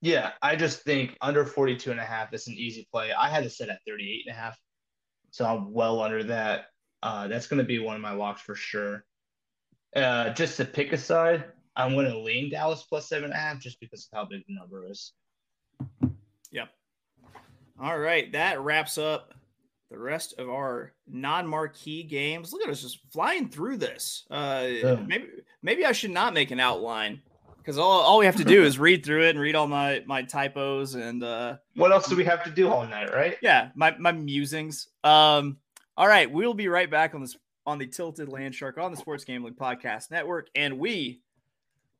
[0.00, 3.12] yeah, I just think under 42 and a half is an easy play.
[3.12, 4.58] I had to set at 38 and a half,
[5.30, 6.66] so I'm well under that.
[7.02, 9.04] Uh, that's going to be one of my locks for sure.
[9.94, 11.44] Uh, just to pick a side,
[11.76, 14.42] I'm going to lean Dallas plus seven and a half just because of how big
[14.46, 15.12] the number is.
[16.50, 16.68] Yep.
[17.80, 19.34] All right, that wraps up
[19.90, 22.52] the rest of our non-marquee games.
[22.52, 24.26] Look at us just flying through this.
[24.30, 24.94] Uh, yeah.
[25.06, 25.26] Maybe
[25.62, 27.22] maybe I should not make an outline
[27.58, 30.02] because all, all we have to do is read through it and read all my
[30.06, 33.36] my typos and uh, what else do we have to do all night, right?
[33.40, 34.88] Yeah, my my musings.
[35.02, 35.58] Um,
[35.96, 39.24] all right, we'll be right back on this on the Tilted Landshark on the Sports
[39.24, 41.22] Gambling Podcast Network, and we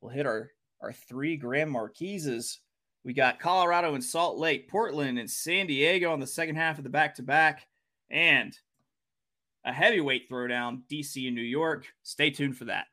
[0.00, 2.60] will hit our our three grand marquises.
[3.04, 6.84] We got Colorado and Salt Lake, Portland and San Diego on the second half of
[6.84, 7.66] the back to back,
[8.14, 8.56] and
[9.64, 11.86] a heavyweight throwdown, DC and New York.
[12.02, 12.86] Stay tuned for that.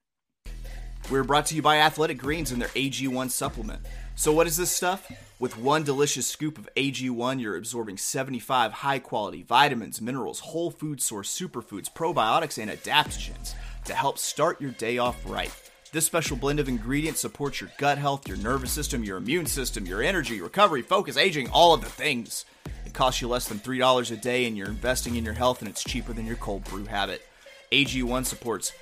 [1.09, 3.81] We're brought to you by Athletic Greens and their AG1 supplement.
[4.15, 5.11] So, what is this stuff?
[5.39, 11.01] With one delicious scoop of AG1, you're absorbing 75 high quality vitamins, minerals, whole food
[11.01, 13.55] source superfoods, probiotics, and adaptogens
[13.85, 15.51] to help start your day off right.
[15.91, 19.85] This special blend of ingredients supports your gut health, your nervous system, your immune system,
[19.85, 22.45] your energy, recovery, focus, aging, all of the things.
[22.85, 25.69] It costs you less than $3 a day, and you're investing in your health, and
[25.69, 27.25] it's cheaper than your cold brew habit.
[27.71, 28.73] AG1 supports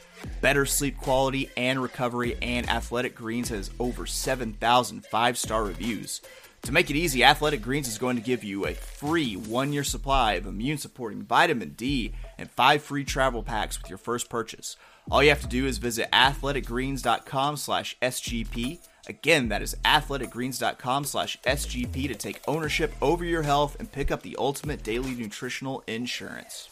[0.42, 6.22] better sleep quality and recovery, and Athletic Greens has over 7,000 five star reviews.
[6.64, 9.84] To make it easy, Athletic Greens is going to give you a free one year
[9.84, 14.76] supply of immune supporting vitamin D and five free travel packs with your first purchase.
[15.10, 18.80] All you have to do is visit athleticgreens.com slash SGP.
[19.10, 24.22] Again, that is athleticgreens.com slash SGP to take ownership over your health and pick up
[24.22, 26.70] the ultimate daily nutritional insurance.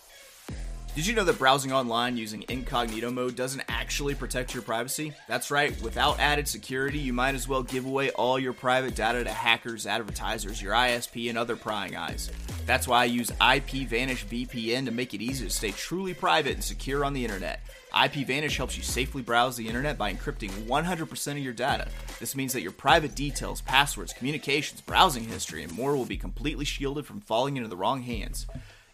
[0.93, 5.13] Did you know that browsing online using incognito mode doesn't actually protect your privacy?
[5.28, 9.23] That's right, without added security, you might as well give away all your private data
[9.23, 12.30] to hackers, advertisers, your ISP, and other prying eyes.
[12.67, 16.63] That's why I use IPVanish VPN to make it easy to stay truly private and
[16.63, 17.62] secure on the internet.
[17.97, 21.88] IPVanish helps you safely browse the internet by encrypting 100% of your data.
[22.19, 26.63] This means that your private details, passwords, communications, browsing history, and more will be completely
[26.63, 28.45] shielded from falling into the wrong hands.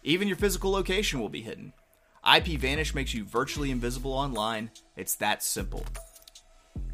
[0.04, 1.74] Even your physical location will be hidden.
[2.24, 4.70] IPVanish makes you virtually invisible online.
[4.96, 5.84] It's that simple.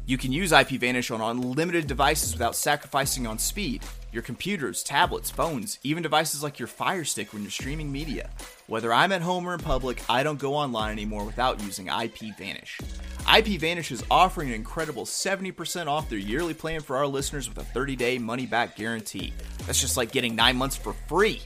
[0.05, 3.83] You can use IPVanish on unlimited devices without sacrificing on speed.
[4.11, 8.29] Your computers, tablets, phones, even devices like your Fire Stick when you're streaming media.
[8.67, 12.81] Whether I'm at home or in public, I don't go online anymore without using IPVanish.
[13.19, 17.63] IPVanish is offering an incredible 70% off their yearly plan for our listeners with a
[17.63, 19.33] 30 day money back guarantee.
[19.65, 21.41] That's just like getting 9 months for free.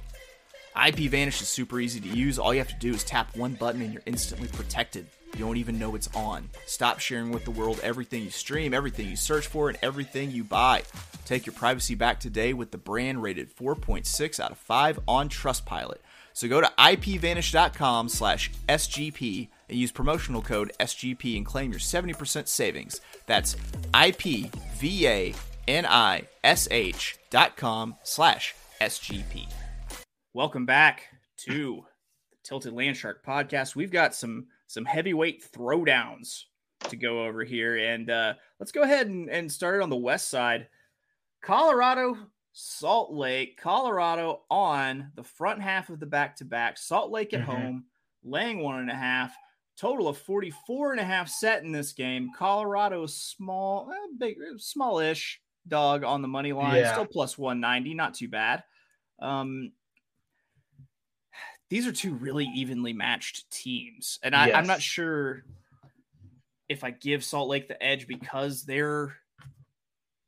[0.76, 2.40] IPVanish is super easy to use.
[2.40, 5.06] All you have to do is tap one button and you're instantly protected.
[5.36, 6.50] You don't even know it's on.
[6.66, 10.46] Stop sharing with the world everything you stream, everything you search for, and everything you
[10.46, 10.84] buy.
[11.26, 15.98] Take your privacy back today with the brand rated 4.6 out of 5 on Trustpilot.
[16.32, 22.48] So go to ipvanish.com slash SGP and use promotional code SGP and claim your 70%
[22.48, 23.02] savings.
[23.26, 23.58] That's
[23.94, 24.56] I-P-V-A-N-I-S-H
[27.30, 29.48] dot com slash SGP.
[30.34, 31.84] Welcome back to
[32.32, 33.76] the Tilted Landshark podcast.
[33.76, 36.44] We've got some some heavyweight throwdowns
[36.90, 37.78] to go over here.
[37.78, 40.68] And uh, let's go ahead and, and start it on the west side.
[41.42, 42.18] Colorado,
[42.54, 46.78] Salt Lake, Colorado on the front half of the back to back.
[46.78, 47.52] Salt Lake at mm-hmm.
[47.52, 47.86] home,
[48.24, 49.36] laying one and a half.
[49.78, 52.32] Total of 44 and a half set in this game.
[52.36, 56.94] Colorado small, eh, big, smallish dog on the money line, yeah.
[56.94, 58.64] still plus 190, not too bad.
[59.20, 59.74] Um,
[61.70, 64.56] these are two really evenly matched teams, and I, yes.
[64.56, 65.44] I'm not sure
[66.70, 69.16] if I give Salt Lake the edge because they're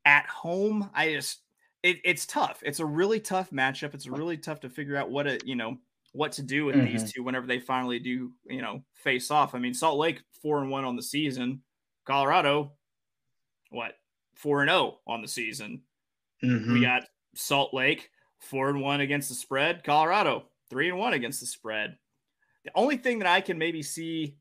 [0.04, 0.90] at home.
[0.94, 1.40] I just
[1.82, 2.60] it, it's tough.
[2.64, 3.94] It's a really tough matchup.
[3.94, 5.78] It's really tough to figure out what it you know
[6.12, 6.86] what to do with mm-hmm.
[6.86, 9.54] these two whenever they finally do you know face off.
[9.54, 11.62] I mean, Salt Lake four and one on the season.
[12.04, 12.72] Colorado,
[13.70, 13.92] what
[14.34, 15.82] four and zero oh on the season.
[16.42, 16.72] Mm-hmm.
[16.72, 19.84] We got Salt Lake four and one against the spread.
[19.84, 21.96] Colorado three and one against the spread.
[22.64, 24.36] The only thing that I can maybe see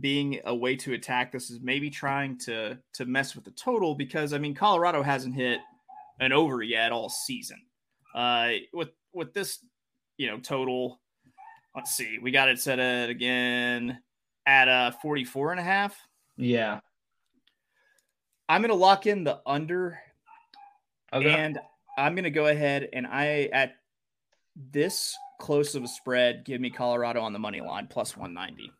[0.00, 3.94] being a way to attack this is maybe trying to to mess with the total
[3.94, 5.60] because I mean Colorado hasn't hit
[6.20, 7.62] an over yet all season.
[8.14, 9.58] Uh, with with this,
[10.16, 11.00] you know, total.
[11.74, 14.00] Let's see, we got it set at again
[14.46, 15.96] at uh 44 and a half.
[16.36, 16.80] Yeah.
[18.48, 19.98] I'm gonna lock in the under,
[21.12, 21.28] okay.
[21.28, 21.58] and
[21.98, 23.74] I'm gonna go ahead and I at
[24.56, 28.72] this close of a spread, give me Colorado on the money line plus 190.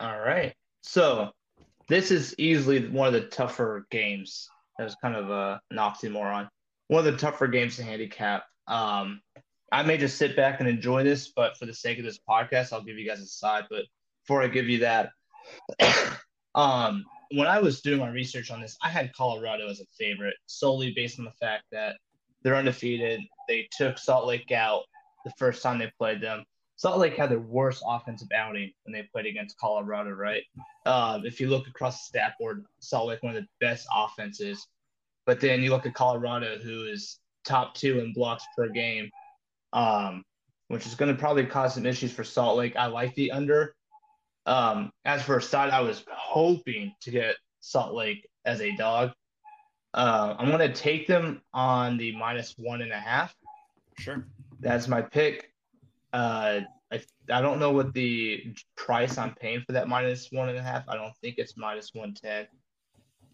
[0.00, 0.54] All right.
[0.82, 1.30] So
[1.88, 4.48] this is easily one of the tougher games.
[4.78, 6.48] That was kind of a, an oxymoron.
[6.88, 8.44] One of the tougher games to handicap.
[8.66, 9.20] Um,
[9.72, 12.72] I may just sit back and enjoy this, but for the sake of this podcast,
[12.72, 13.64] I'll give you guys a side.
[13.70, 13.84] But
[14.24, 15.10] before I give you that,
[16.54, 20.34] um, when I was doing my research on this, I had Colorado as a favorite
[20.46, 21.96] solely based on the fact that
[22.42, 23.20] they're undefeated.
[23.48, 24.82] They took Salt Lake out
[25.24, 26.44] the first time they played them.
[26.76, 30.42] Salt Lake had their worst offensive outing when they played against Colorado, right?
[30.86, 34.66] Uh, if you look across the stat board, Salt Lake one of the best offenses.
[35.26, 39.10] But then you look at Colorado, who is top two in blocks per game,
[39.74, 40.24] um,
[40.68, 42.76] which is going to probably cause some issues for Salt Lake.
[42.76, 43.74] I like the under.
[44.46, 49.12] Um, as for a side, I was hoping to get Salt Lake as a dog.
[49.92, 53.34] Uh, I'm going to take them on the minus one and a half.
[53.98, 54.26] Sure.
[54.60, 55.52] That's my pick.
[56.12, 56.60] Uh,
[56.92, 60.62] I, I don't know what the price I'm paying for that minus one and a
[60.62, 60.88] half.
[60.88, 62.46] I don't think it's minus 110.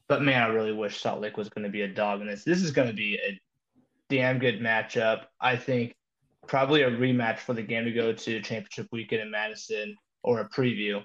[0.09, 2.45] But man, I really wish Salt Lake was going to be a dog in this.
[2.45, 3.41] This is going to be a
[4.09, 5.25] damn good matchup.
[5.41, 5.95] I think
[6.47, 10.49] probably a rematch for the game to go to championship weekend in Madison or a
[10.49, 11.03] preview.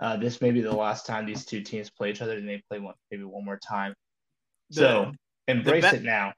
[0.00, 2.62] Uh, this may be the last time these two teams play each other, and they
[2.68, 3.94] play one maybe one more time.
[4.70, 5.12] The, so
[5.46, 6.32] embrace be- it now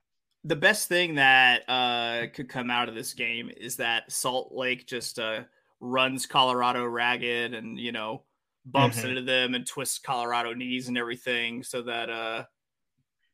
[0.46, 4.86] the best thing that uh, could come out of this game is that Salt Lake
[4.86, 5.40] just uh,
[5.80, 8.22] runs Colorado ragged and you know
[8.64, 9.08] bumps mm-hmm.
[9.08, 12.44] into them and twists Colorado knees and everything, so that uh,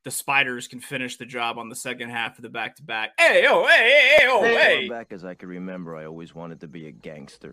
[0.04, 3.10] the Spiders can finish the job on the second half of the back to back.
[3.18, 4.88] Hey oh hey hey oh hey!
[4.88, 7.52] Back as I can remember, I always wanted to be a gangster.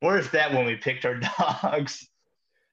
[0.00, 2.08] Where's that when we picked our dogs?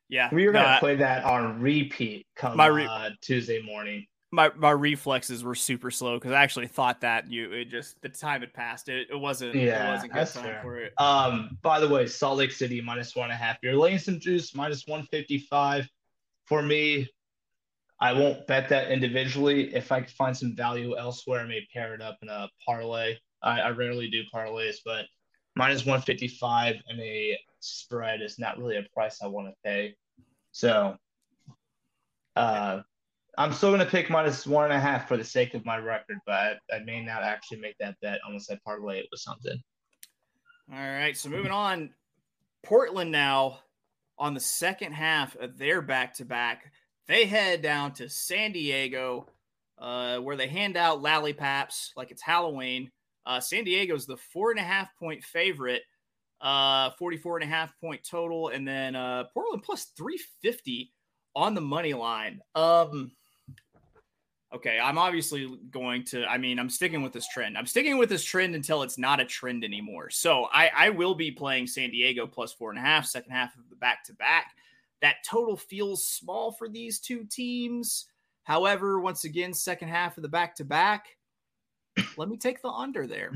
[0.10, 4.52] Yeah, we were gonna uh, play that on repeat come re- uh, Tuesday morning my
[4.56, 8.42] my reflexes were super slow because I actually thought that you it just the time
[8.42, 8.90] had passed.
[8.90, 10.60] It, it wasn't yeah, it wasn't good time fair.
[10.62, 10.94] for it.
[10.98, 13.58] Um by the way, Salt Lake City minus one and a half.
[13.64, 15.88] You're laying some juice minus one fifty five.
[16.46, 17.10] For me,
[18.00, 19.74] I won't bet that individually.
[19.74, 23.16] If I can find some value elsewhere, I may pair it up in a parlay.
[23.42, 25.06] I, I rarely do parlays, but
[25.56, 29.96] minus 155 and a spread is not really a price I want to pay.
[30.52, 30.96] So
[32.36, 32.82] uh
[33.38, 35.78] I'm still going to pick minus one and a half for the sake of my
[35.78, 39.20] record, but I, I may not actually make that bet unless I parlay it with
[39.20, 39.62] something.
[40.72, 41.18] All right.
[41.18, 41.90] So moving on,
[42.64, 43.60] Portland now
[44.18, 46.72] on the second half of their back to back,
[47.08, 49.28] they head down to San Diego
[49.78, 52.90] uh, where they hand out lollipops like it's Halloween.
[53.26, 55.82] Uh, San Diego's the four and a half point favorite,
[56.42, 58.50] uh, 44 and a half point total.
[58.50, 60.92] And then uh, Portland plus 350
[61.36, 62.40] on the money line.
[62.56, 63.12] Um,
[64.54, 67.58] okay, I'm obviously going to, I mean, I'm sticking with this trend.
[67.58, 70.10] I'm sticking with this trend until it's not a trend anymore.
[70.10, 73.58] So I, I will be playing San Diego plus four and a half, second half
[73.58, 74.52] of the back to back.
[75.02, 78.06] That total feels small for these two teams.
[78.44, 81.08] However, once again, second half of the back to back,
[82.18, 83.32] let me take the under there.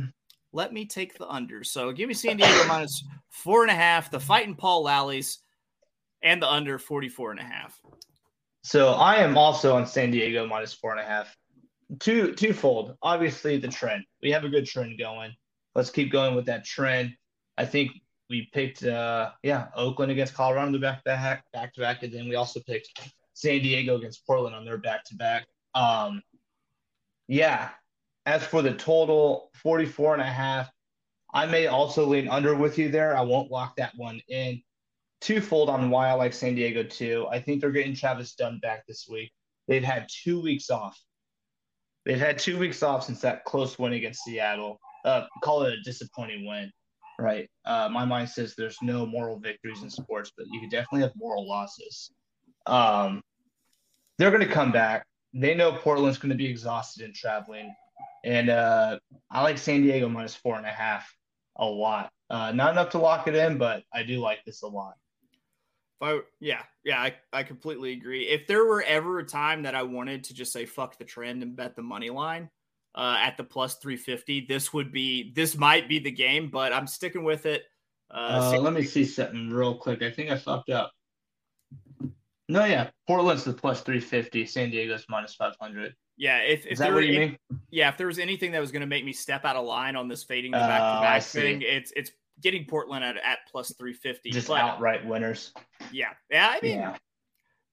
[0.51, 1.63] Let me take the under.
[1.63, 5.39] So give me San Diego minus four and a half, the fighting Paul Lally's,
[6.21, 7.79] and the under 44 and a half.
[8.63, 11.35] So I am also on San Diego minus four and a half.
[11.99, 12.95] Two twofold.
[13.01, 14.03] Obviously, the trend.
[14.21, 15.33] We have a good trend going.
[15.75, 17.13] Let's keep going with that trend.
[17.57, 17.91] I think
[18.29, 22.29] we picked uh yeah, Oakland against Colorado the back back back to back, and then
[22.29, 22.89] we also picked
[23.33, 25.47] San Diego against Portland on their back to back.
[25.73, 26.21] Um
[27.27, 27.69] yeah.
[28.30, 30.69] As for the total, 44 and a half.
[31.34, 33.17] I may also lean under with you there.
[33.17, 34.61] I won't lock that one in
[35.19, 37.25] twofold on why I like San Diego too.
[37.32, 39.32] I think they're getting Travis Dunn back this week.
[39.67, 40.95] They've had two weeks off.
[42.05, 44.80] They've had two weeks off since that close win against Seattle.
[45.03, 46.71] Uh, call it a disappointing win,
[47.17, 47.49] right?
[47.65, 51.13] Uh, my mind says there's no moral victories in sports, but you could definitely have
[51.15, 52.11] moral losses.
[52.67, 53.23] Um,
[54.19, 55.07] they're going to come back.
[55.34, 57.73] They know Portland's going to be exhausted in traveling,
[58.23, 61.13] and uh, I like San Diego minus four and a half
[61.55, 62.11] a lot.
[62.29, 64.93] Uh, not enough to lock it in, but I do like this a lot.
[66.01, 68.23] If I, yeah, yeah, I, I completely agree.
[68.23, 71.43] If there were ever a time that I wanted to just say fuck the trend
[71.43, 72.49] and bet the money line
[72.95, 76.87] uh, at the plus 350, this would be this might be the game, but I'm
[76.87, 77.63] sticking with it.
[78.11, 80.01] Uh, uh, let me see something real quick.
[80.01, 80.91] I think I fucked up.
[82.47, 85.93] No, yeah, Portland's the plus 350, San Diego's minus 500.
[86.20, 87.38] Yeah, if, if what you any,
[87.72, 89.95] yeah, if there was anything that was going to make me step out of line
[89.95, 92.11] on this fading the back to Oh, back thing, it's it's
[92.41, 94.32] getting Portland at at plus 350.
[94.32, 95.53] Just but, outright winners.
[95.93, 96.97] Yeah, yeah, I mean, Yeah.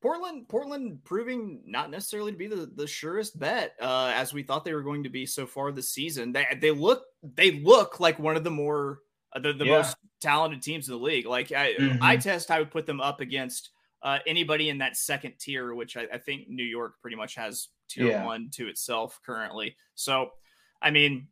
[0.01, 4.65] Portland, Portland proving not necessarily to be the, the surest bet uh, as we thought
[4.65, 6.33] they were going to be so far this season.
[6.33, 9.01] They they look they look like one of the more
[9.35, 9.79] uh, the, the Yeah.
[9.79, 11.27] most talented teams in the league.
[11.27, 11.99] Like I Mhm.
[12.01, 13.71] I test, I would put them up against
[14.03, 17.69] uh, anybody in that second tier, which I, I think New York pretty much has
[17.89, 18.25] tier Yeah.
[18.25, 19.77] one to itself currently.
[19.95, 20.31] So,
[20.83, 21.29] I mean,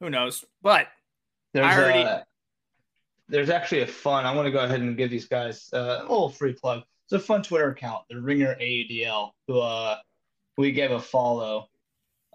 [0.00, 0.44] who knows?
[0.62, 0.88] But
[1.52, 2.26] There's I already- a,
[3.28, 4.26] there's actually a fun.
[4.26, 6.82] I want to go ahead and give these guys uh, a little free plug.
[7.04, 9.96] It's a fun Twitter account, the Ringer AUDL, who uh,
[10.58, 11.68] we gave a follow.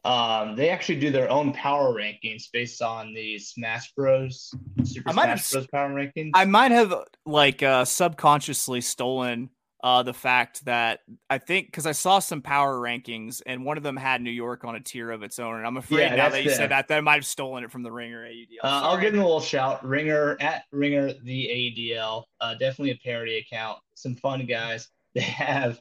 [0.05, 4.53] Um, they actually do their own power rankings based on the Smash Bros.
[4.83, 5.67] Super might have Smash Bros.
[5.67, 6.31] power rankings.
[6.33, 6.93] I might have
[7.25, 9.49] like uh, subconsciously stolen
[9.83, 13.83] uh, the fact that I think because I saw some power rankings and one of
[13.83, 16.29] them had New York on a tier of its own, and I'm afraid Yeah, now
[16.29, 18.57] that you the- said that, that I might have stolen it from the Ringer AUD.
[18.63, 19.85] Uh, I'll give them a little shout.
[19.85, 21.47] Ringer at Ringer the
[21.93, 22.23] ADL.
[22.41, 23.77] Uh, definitely a parody account.
[23.95, 24.87] Some fun guys.
[25.15, 25.79] They have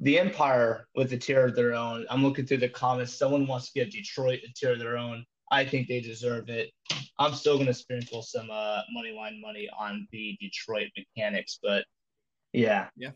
[0.00, 2.04] the Empire with a tier of their own.
[2.10, 3.14] I'm looking through the comments.
[3.14, 5.24] Someone wants to give Detroit a tier of their own.
[5.50, 6.70] I think they deserve it.
[7.18, 11.84] I'm still going to sprinkle some uh, money line money on the Detroit Mechanix, but
[12.52, 13.10] yeah, Yeah.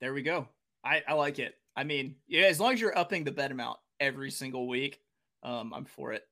[0.00, 0.48] There we go.
[0.84, 1.54] I, I like it.
[1.76, 4.98] I mean, yeah, as long as you're upping the bet amount every single week,
[5.44, 6.22] um, I'm for it.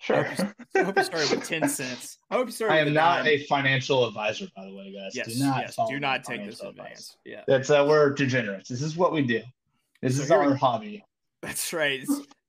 [0.00, 0.26] sure.
[0.74, 2.18] I hope you started with ten cents.
[2.30, 2.74] I hope you started.
[2.74, 3.26] I am not dime.
[3.28, 5.14] a financial advisor, by the way, guys.
[5.14, 5.76] yes, do not yes.
[5.88, 7.16] Do not take this financial advice.
[7.24, 7.42] Yeah.
[7.46, 8.68] That's uh, we're degenerates.
[8.68, 9.42] This is what we do.
[10.02, 11.04] This So is here we- our hobby.
[11.42, 12.02] That's right.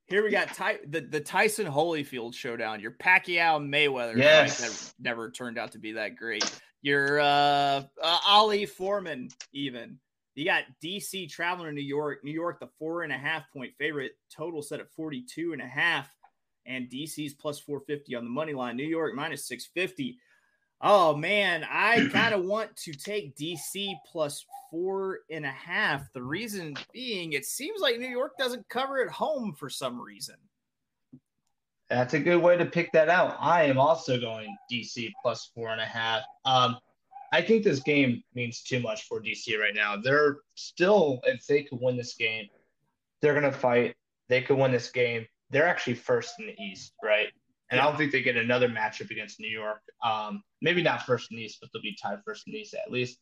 [0.08, 2.80] Here we got Ty- the the Tyson Holyfield showdown.
[2.80, 4.60] Your Pacquiao Mayweather Yes.
[4.60, 6.44] that never turned out to be that great.
[6.82, 10.00] Your uh, uh Ali Foreman even.
[10.36, 12.24] You got DC traveling to New York.
[12.24, 14.12] New York, the four and a half point favorite.
[14.32, 16.14] Total set at 42 and a half.
[16.68, 18.78] And DC's plus 450 on the money line.
[18.78, 20.20] New York minus 650.
[20.82, 26.12] Oh man, I kind of want to take DC plus four and a half.
[26.14, 30.36] The reason being, it seems like New York doesn't cover at home for some reason.
[31.90, 33.38] That's a good way to pick that out.
[33.40, 36.24] I am also going DC plus four and a half.
[36.44, 36.78] Um,
[37.32, 39.96] I think this game means too much for DC right now.
[39.98, 42.48] They're still, if they could win this game,
[43.22, 43.96] they're gonna fight.
[44.30, 45.26] They could win this game.
[45.50, 47.28] They're actually first in the East, right?
[47.70, 49.82] And I don't think they get another matchup against New York.
[50.04, 52.74] Um, maybe not first in the East, but they'll be tied first in the East
[52.74, 53.18] at least.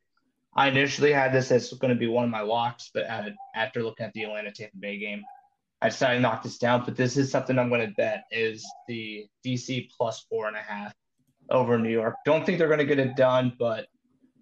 [0.56, 3.84] I initially had this as going to be one of my locks, but at, after
[3.84, 5.24] looking at the Atlanta Tampa Bay game,
[5.82, 6.84] I decided to knock this down.
[6.86, 10.62] But this is something I'm going to bet is the DC plus four and a
[10.62, 10.94] half
[11.50, 12.16] over New York.
[12.26, 13.88] Don't think they're going to get it done, but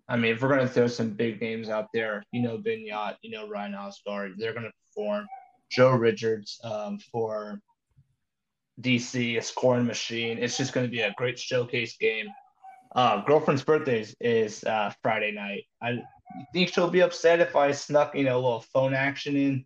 [0.07, 3.15] I mean, if we're going to throw some big names out there, you know, Binyat,
[3.21, 5.27] you know, Ryan Osgar, they're going to perform.
[5.71, 7.59] Joe Richards um, for
[8.81, 10.37] DC, a scoring machine.
[10.37, 12.27] It's just going to be a great showcase game.
[12.95, 15.63] Uh, girlfriend's birthday is, is uh, Friday night.
[15.81, 15.99] I
[16.53, 19.65] think she'll be upset if I snuck, you know, a little phone action in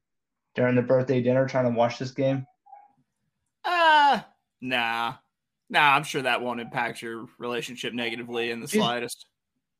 [0.57, 2.45] during the birthday dinner trying to watch this game.
[3.63, 4.19] Uh
[4.59, 5.13] nah.
[5.69, 9.27] Nah, I'm sure that won't impact your relationship negatively in the slightest.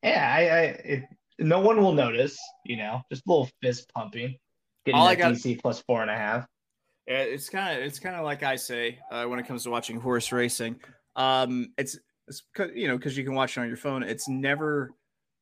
[0.02, 1.04] Yeah, I, I it,
[1.40, 4.36] no one will notice, you know, just a little fist pumping.
[4.84, 6.46] getting All I that got- DC plus four and a half.
[7.08, 9.70] Yeah, it's kind of it's kind of like I say uh, when it comes to
[9.70, 10.78] watching horse racing.
[11.16, 11.98] Um, it's,
[12.28, 12.42] it's
[12.74, 14.02] you know because you can watch it on your phone.
[14.02, 14.90] It's never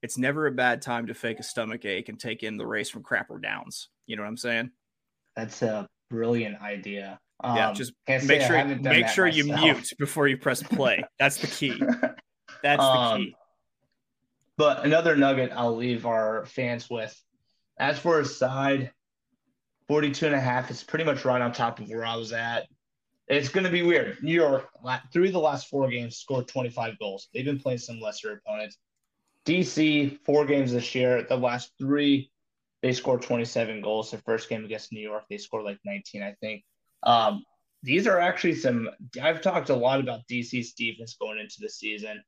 [0.01, 2.89] it's never a bad time to fake a stomach ache and take in the race
[2.89, 3.89] from Crapper Downs.
[4.07, 4.70] You know what I'm saying?
[5.37, 7.18] That's a brilliant idea.
[7.45, 11.05] Um, yeah, just make sure make sure you mute before you press play.
[11.18, 11.78] That's the key.
[12.62, 13.37] That's the Um, key.
[14.57, 17.14] But another nugget I'll leave our fans with.
[17.78, 18.91] As for a side,
[19.89, 22.66] 42 and a half is pretty much right on top of where I was at.
[23.28, 24.22] It's going to be weird.
[24.22, 24.68] New York,
[25.12, 27.28] through the last four games, scored 25 goals.
[27.34, 28.78] They've been playing some lesser opponents.
[29.45, 31.22] DC, four games this year.
[31.28, 32.30] The last three,
[32.83, 34.11] they scored 27 goals.
[34.11, 36.64] Their first game against New York, they scored like 19, I think.
[37.03, 37.45] Um,
[37.83, 38.89] these are actually some.
[39.22, 42.22] I've talked a lot about DC's defense going into the season.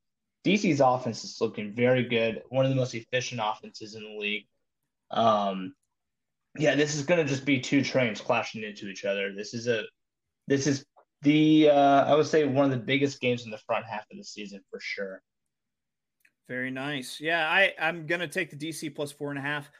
[0.47, 2.43] DC's offense is looking very good.
[2.49, 4.47] One of the most efficient offenses in the league.
[5.11, 5.75] Um,
[6.57, 9.33] yeah, this is going to just be two trains clashing into each other.
[9.35, 9.85] This is a,
[10.47, 10.85] this is
[11.23, 14.17] the uh, I would say one of the biggest games in the front half of
[14.17, 15.23] the season for sure.
[16.49, 17.21] Very nice.
[17.21, 19.71] Yeah, I I'm gonna take the DC plus four and a half.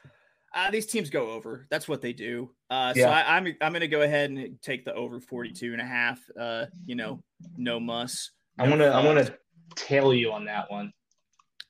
[0.53, 1.67] Uh, these teams go over.
[1.69, 2.51] That's what they do.
[2.69, 3.09] Uh, so Yeah.
[3.11, 6.19] I, I'm I'm gonna go ahead and take the over 42 and a half.
[6.39, 7.21] Uh, you know,
[7.57, 8.31] no muss.
[8.57, 9.35] I'm no gonna I'm gonna
[9.75, 10.91] tail you on that one.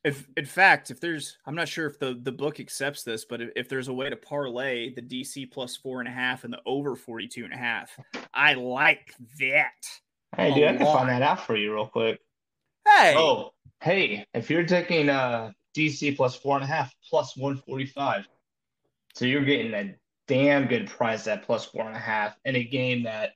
[0.05, 3.41] If in fact, if there's, I'm not sure if the the book accepts this, but
[3.41, 6.53] if, if there's a way to parlay the DC plus four and a half and
[6.53, 7.91] the over 42 and a half,
[8.33, 9.73] I like that.
[10.37, 12.21] Hey, dude, I can find that out for you real quick.
[12.87, 13.51] Hey, Oh,
[13.81, 18.25] hey, if you're taking uh DC plus four and a half plus one forty five,
[19.15, 19.95] so you're getting a
[20.27, 23.31] damn good price at plus four and a half in a game that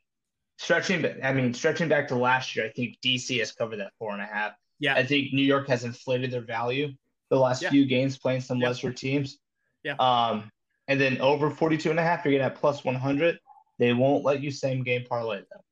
[0.57, 1.03] stretching.
[1.23, 4.21] I mean, stretching back to last year, I think DC has covered that four and
[4.21, 4.53] a half.
[4.79, 6.89] yeah, I think New York has inflated their value
[7.29, 7.69] the last Yeah.
[7.69, 8.67] few games playing some Yeah.
[8.67, 9.37] lesser teams.
[9.83, 9.95] Yeah.
[9.95, 10.51] Um,
[10.87, 13.39] and then over 42 and a half, you're getting at plus 100.
[13.79, 15.63] They won't let you same game parlay though.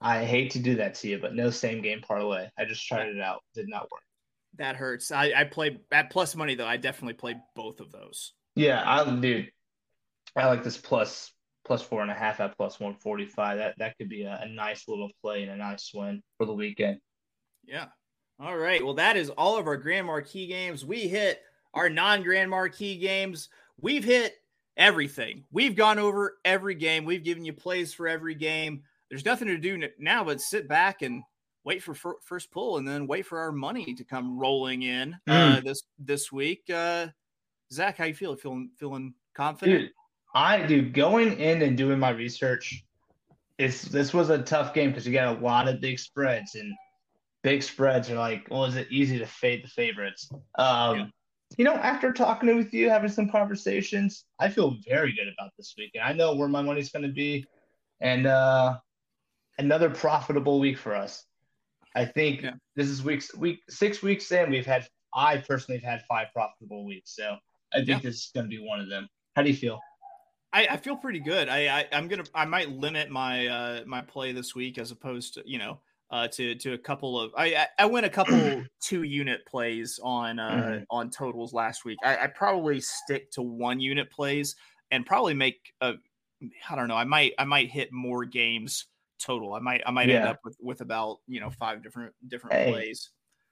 [0.00, 2.48] I hate to do that to you, but no same game parlay.
[2.58, 3.42] I just tried it out.
[3.54, 4.02] Did not work.
[4.54, 5.10] that hurts.
[5.12, 6.66] I I play at plus money though.
[6.66, 8.32] I definitely play both of those.
[8.56, 9.50] Yeah, I dude,
[10.34, 11.32] I like this plus
[11.64, 13.58] plus four and a half at plus 145.
[13.58, 16.54] That that could be a, a nice little play and a nice win for the
[16.54, 16.98] weekend.
[17.64, 17.86] Yeah.
[18.40, 18.84] All right.
[18.84, 20.84] Well, that is all of our grand marquee games.
[20.84, 21.40] We hit
[21.74, 23.48] our non grand marquee games.
[23.80, 24.34] We've hit
[24.76, 25.44] everything.
[25.50, 27.04] We've gone over every game.
[27.04, 28.82] We've given you plays for every game.
[29.10, 31.22] There's nothing to do now but sit back and
[31.64, 35.16] wait for fir- first pull and then wait for our money to come rolling in
[35.26, 36.62] uh, this this week.
[36.72, 37.08] Uh,
[37.72, 38.36] Zack, how you feel?
[38.36, 39.80] Feeling feeling confident?
[39.80, 39.90] Dude,
[40.34, 42.84] I dude going in and doing my research.
[43.58, 46.72] It's this was a tough game because you got a lot of big spreads and
[47.42, 50.28] big spreads are like, well, is it easy to fade the favorites?
[50.58, 51.06] Um, Yeah.
[51.56, 55.74] you know, after talking with you, having some conversations, I feel very good about this
[55.78, 56.04] weekend.
[56.04, 57.46] I know where my money's going to be,
[58.00, 58.78] and uh,
[59.58, 61.24] another profitable week for us.
[61.94, 62.54] I think Yeah.
[62.74, 64.50] this is week week six weeks in.
[64.50, 67.38] We've had I personally have had five profitable weeks, so
[67.72, 67.98] I think Yeah.
[68.00, 69.08] this is going to be one of them.
[69.34, 69.80] How do you feel?
[70.52, 71.48] I, I feel pretty good.
[71.48, 75.34] I, I I'm gonna I might limit my uh my play this week as opposed
[75.34, 78.62] to you know uh to to a couple of I I, I went a couple
[78.80, 80.84] two unit plays on uh Mhm.
[80.90, 81.98] on totals last week.
[82.02, 84.56] I, I probably stick to one unit plays
[84.92, 85.94] and probably make a
[86.70, 86.96] I don't know.
[86.96, 88.86] I might I might hit more games
[89.18, 89.52] total.
[89.52, 92.70] I might I might end up with with about you know five different different Hey.
[92.70, 93.10] plays.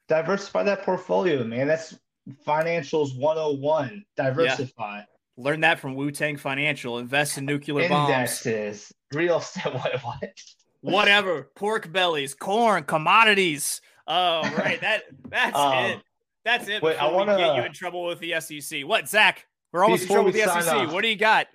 [0.09, 1.67] Diversify that portfolio, man.
[1.67, 1.99] That's
[2.47, 4.05] financials 101.
[4.16, 5.03] Diversify.
[5.37, 6.99] Learn that from Wu Tang Financial.
[6.99, 8.11] Invest in nuclear bombs.
[8.11, 8.93] Indexes.
[9.12, 9.64] Real estate.
[9.75, 10.03] What?
[10.03, 10.31] What?
[10.93, 16.01] whatever pork bellies corn commodities oh right that that's Um, it
[16.45, 19.47] that's it wait, I we wanna- get you in trouble with the sec what zach
[19.72, 20.93] we're almost in trouble with the sec off.
[20.93, 21.47] what do you got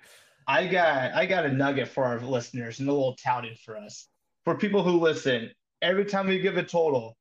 [0.48, 4.08] I got I got a nugget for our listeners and a little touting for us.
[4.44, 7.16] For people who listen, every time we give a total,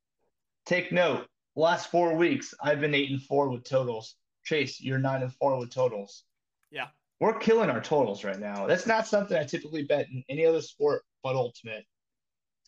[0.65, 1.27] take note.
[1.55, 4.15] Last four weeks, I've been eight and four with totals.
[4.43, 6.23] Chase, you're nine and four with totals.
[6.71, 6.87] Yeah.
[7.19, 8.65] We're killing our totals right now.
[8.65, 11.85] That's not something I typically bet in any other sport but ultimate.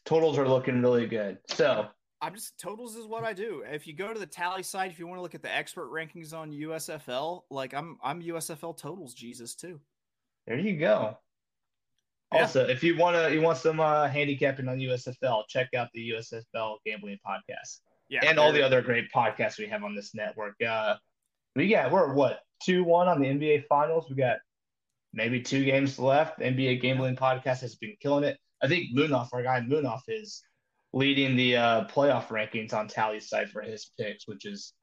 [0.05, 1.37] Totals are looking really good.
[1.47, 1.87] So
[2.23, 5.07] i'm just totals is what i do if you go to the Tallysight if you
[5.07, 9.55] want to look at the expert rankings on usfl like i'm i'm usfl totals jesus
[9.55, 9.79] too
[10.47, 11.17] There you go.
[12.33, 12.41] Yeah.
[12.41, 16.11] Also, if you want to, you want some uh, handicapping on USFL, check out the
[16.11, 17.81] USFL Gambling Podcast
[18.11, 20.55] yeah and all the other great podcasts we have on this network.
[20.61, 20.95] Uh,
[21.55, 24.07] we got we're what two one on the NBA Finals.
[24.09, 24.37] We got
[25.13, 26.37] maybe two games left.
[26.37, 28.37] The NBA Gambling Podcast has been killing it.
[28.61, 30.43] I think Munaf, our guy Munaf, is
[30.93, 34.73] leading the uh, playoff rankings on Tallysight for his picks, which is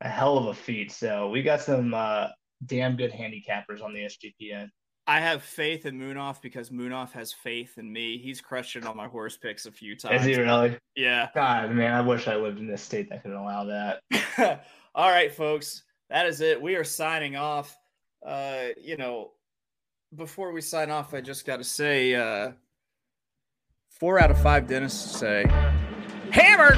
[0.00, 0.92] a hell of a feat.
[0.92, 2.28] So we got some uh,
[2.64, 4.68] damn good handicappers on the SGPN.
[5.10, 8.16] I have faith in Munaf because Munaf has faith in me.
[8.16, 10.20] He's crushed it on my horse picks a few times.
[10.20, 10.78] Is he really?
[10.94, 11.28] Yeah.
[11.34, 14.64] God, man, I wish I lived in this state that could allow that.
[14.94, 16.62] All right, folks, that is it.
[16.62, 17.76] We are signing off.
[18.24, 19.32] Uh, you know,
[20.14, 22.52] before we sign off, I just got to say, uh,
[23.88, 25.44] four out of five dentists say,
[26.30, 26.76] hammer.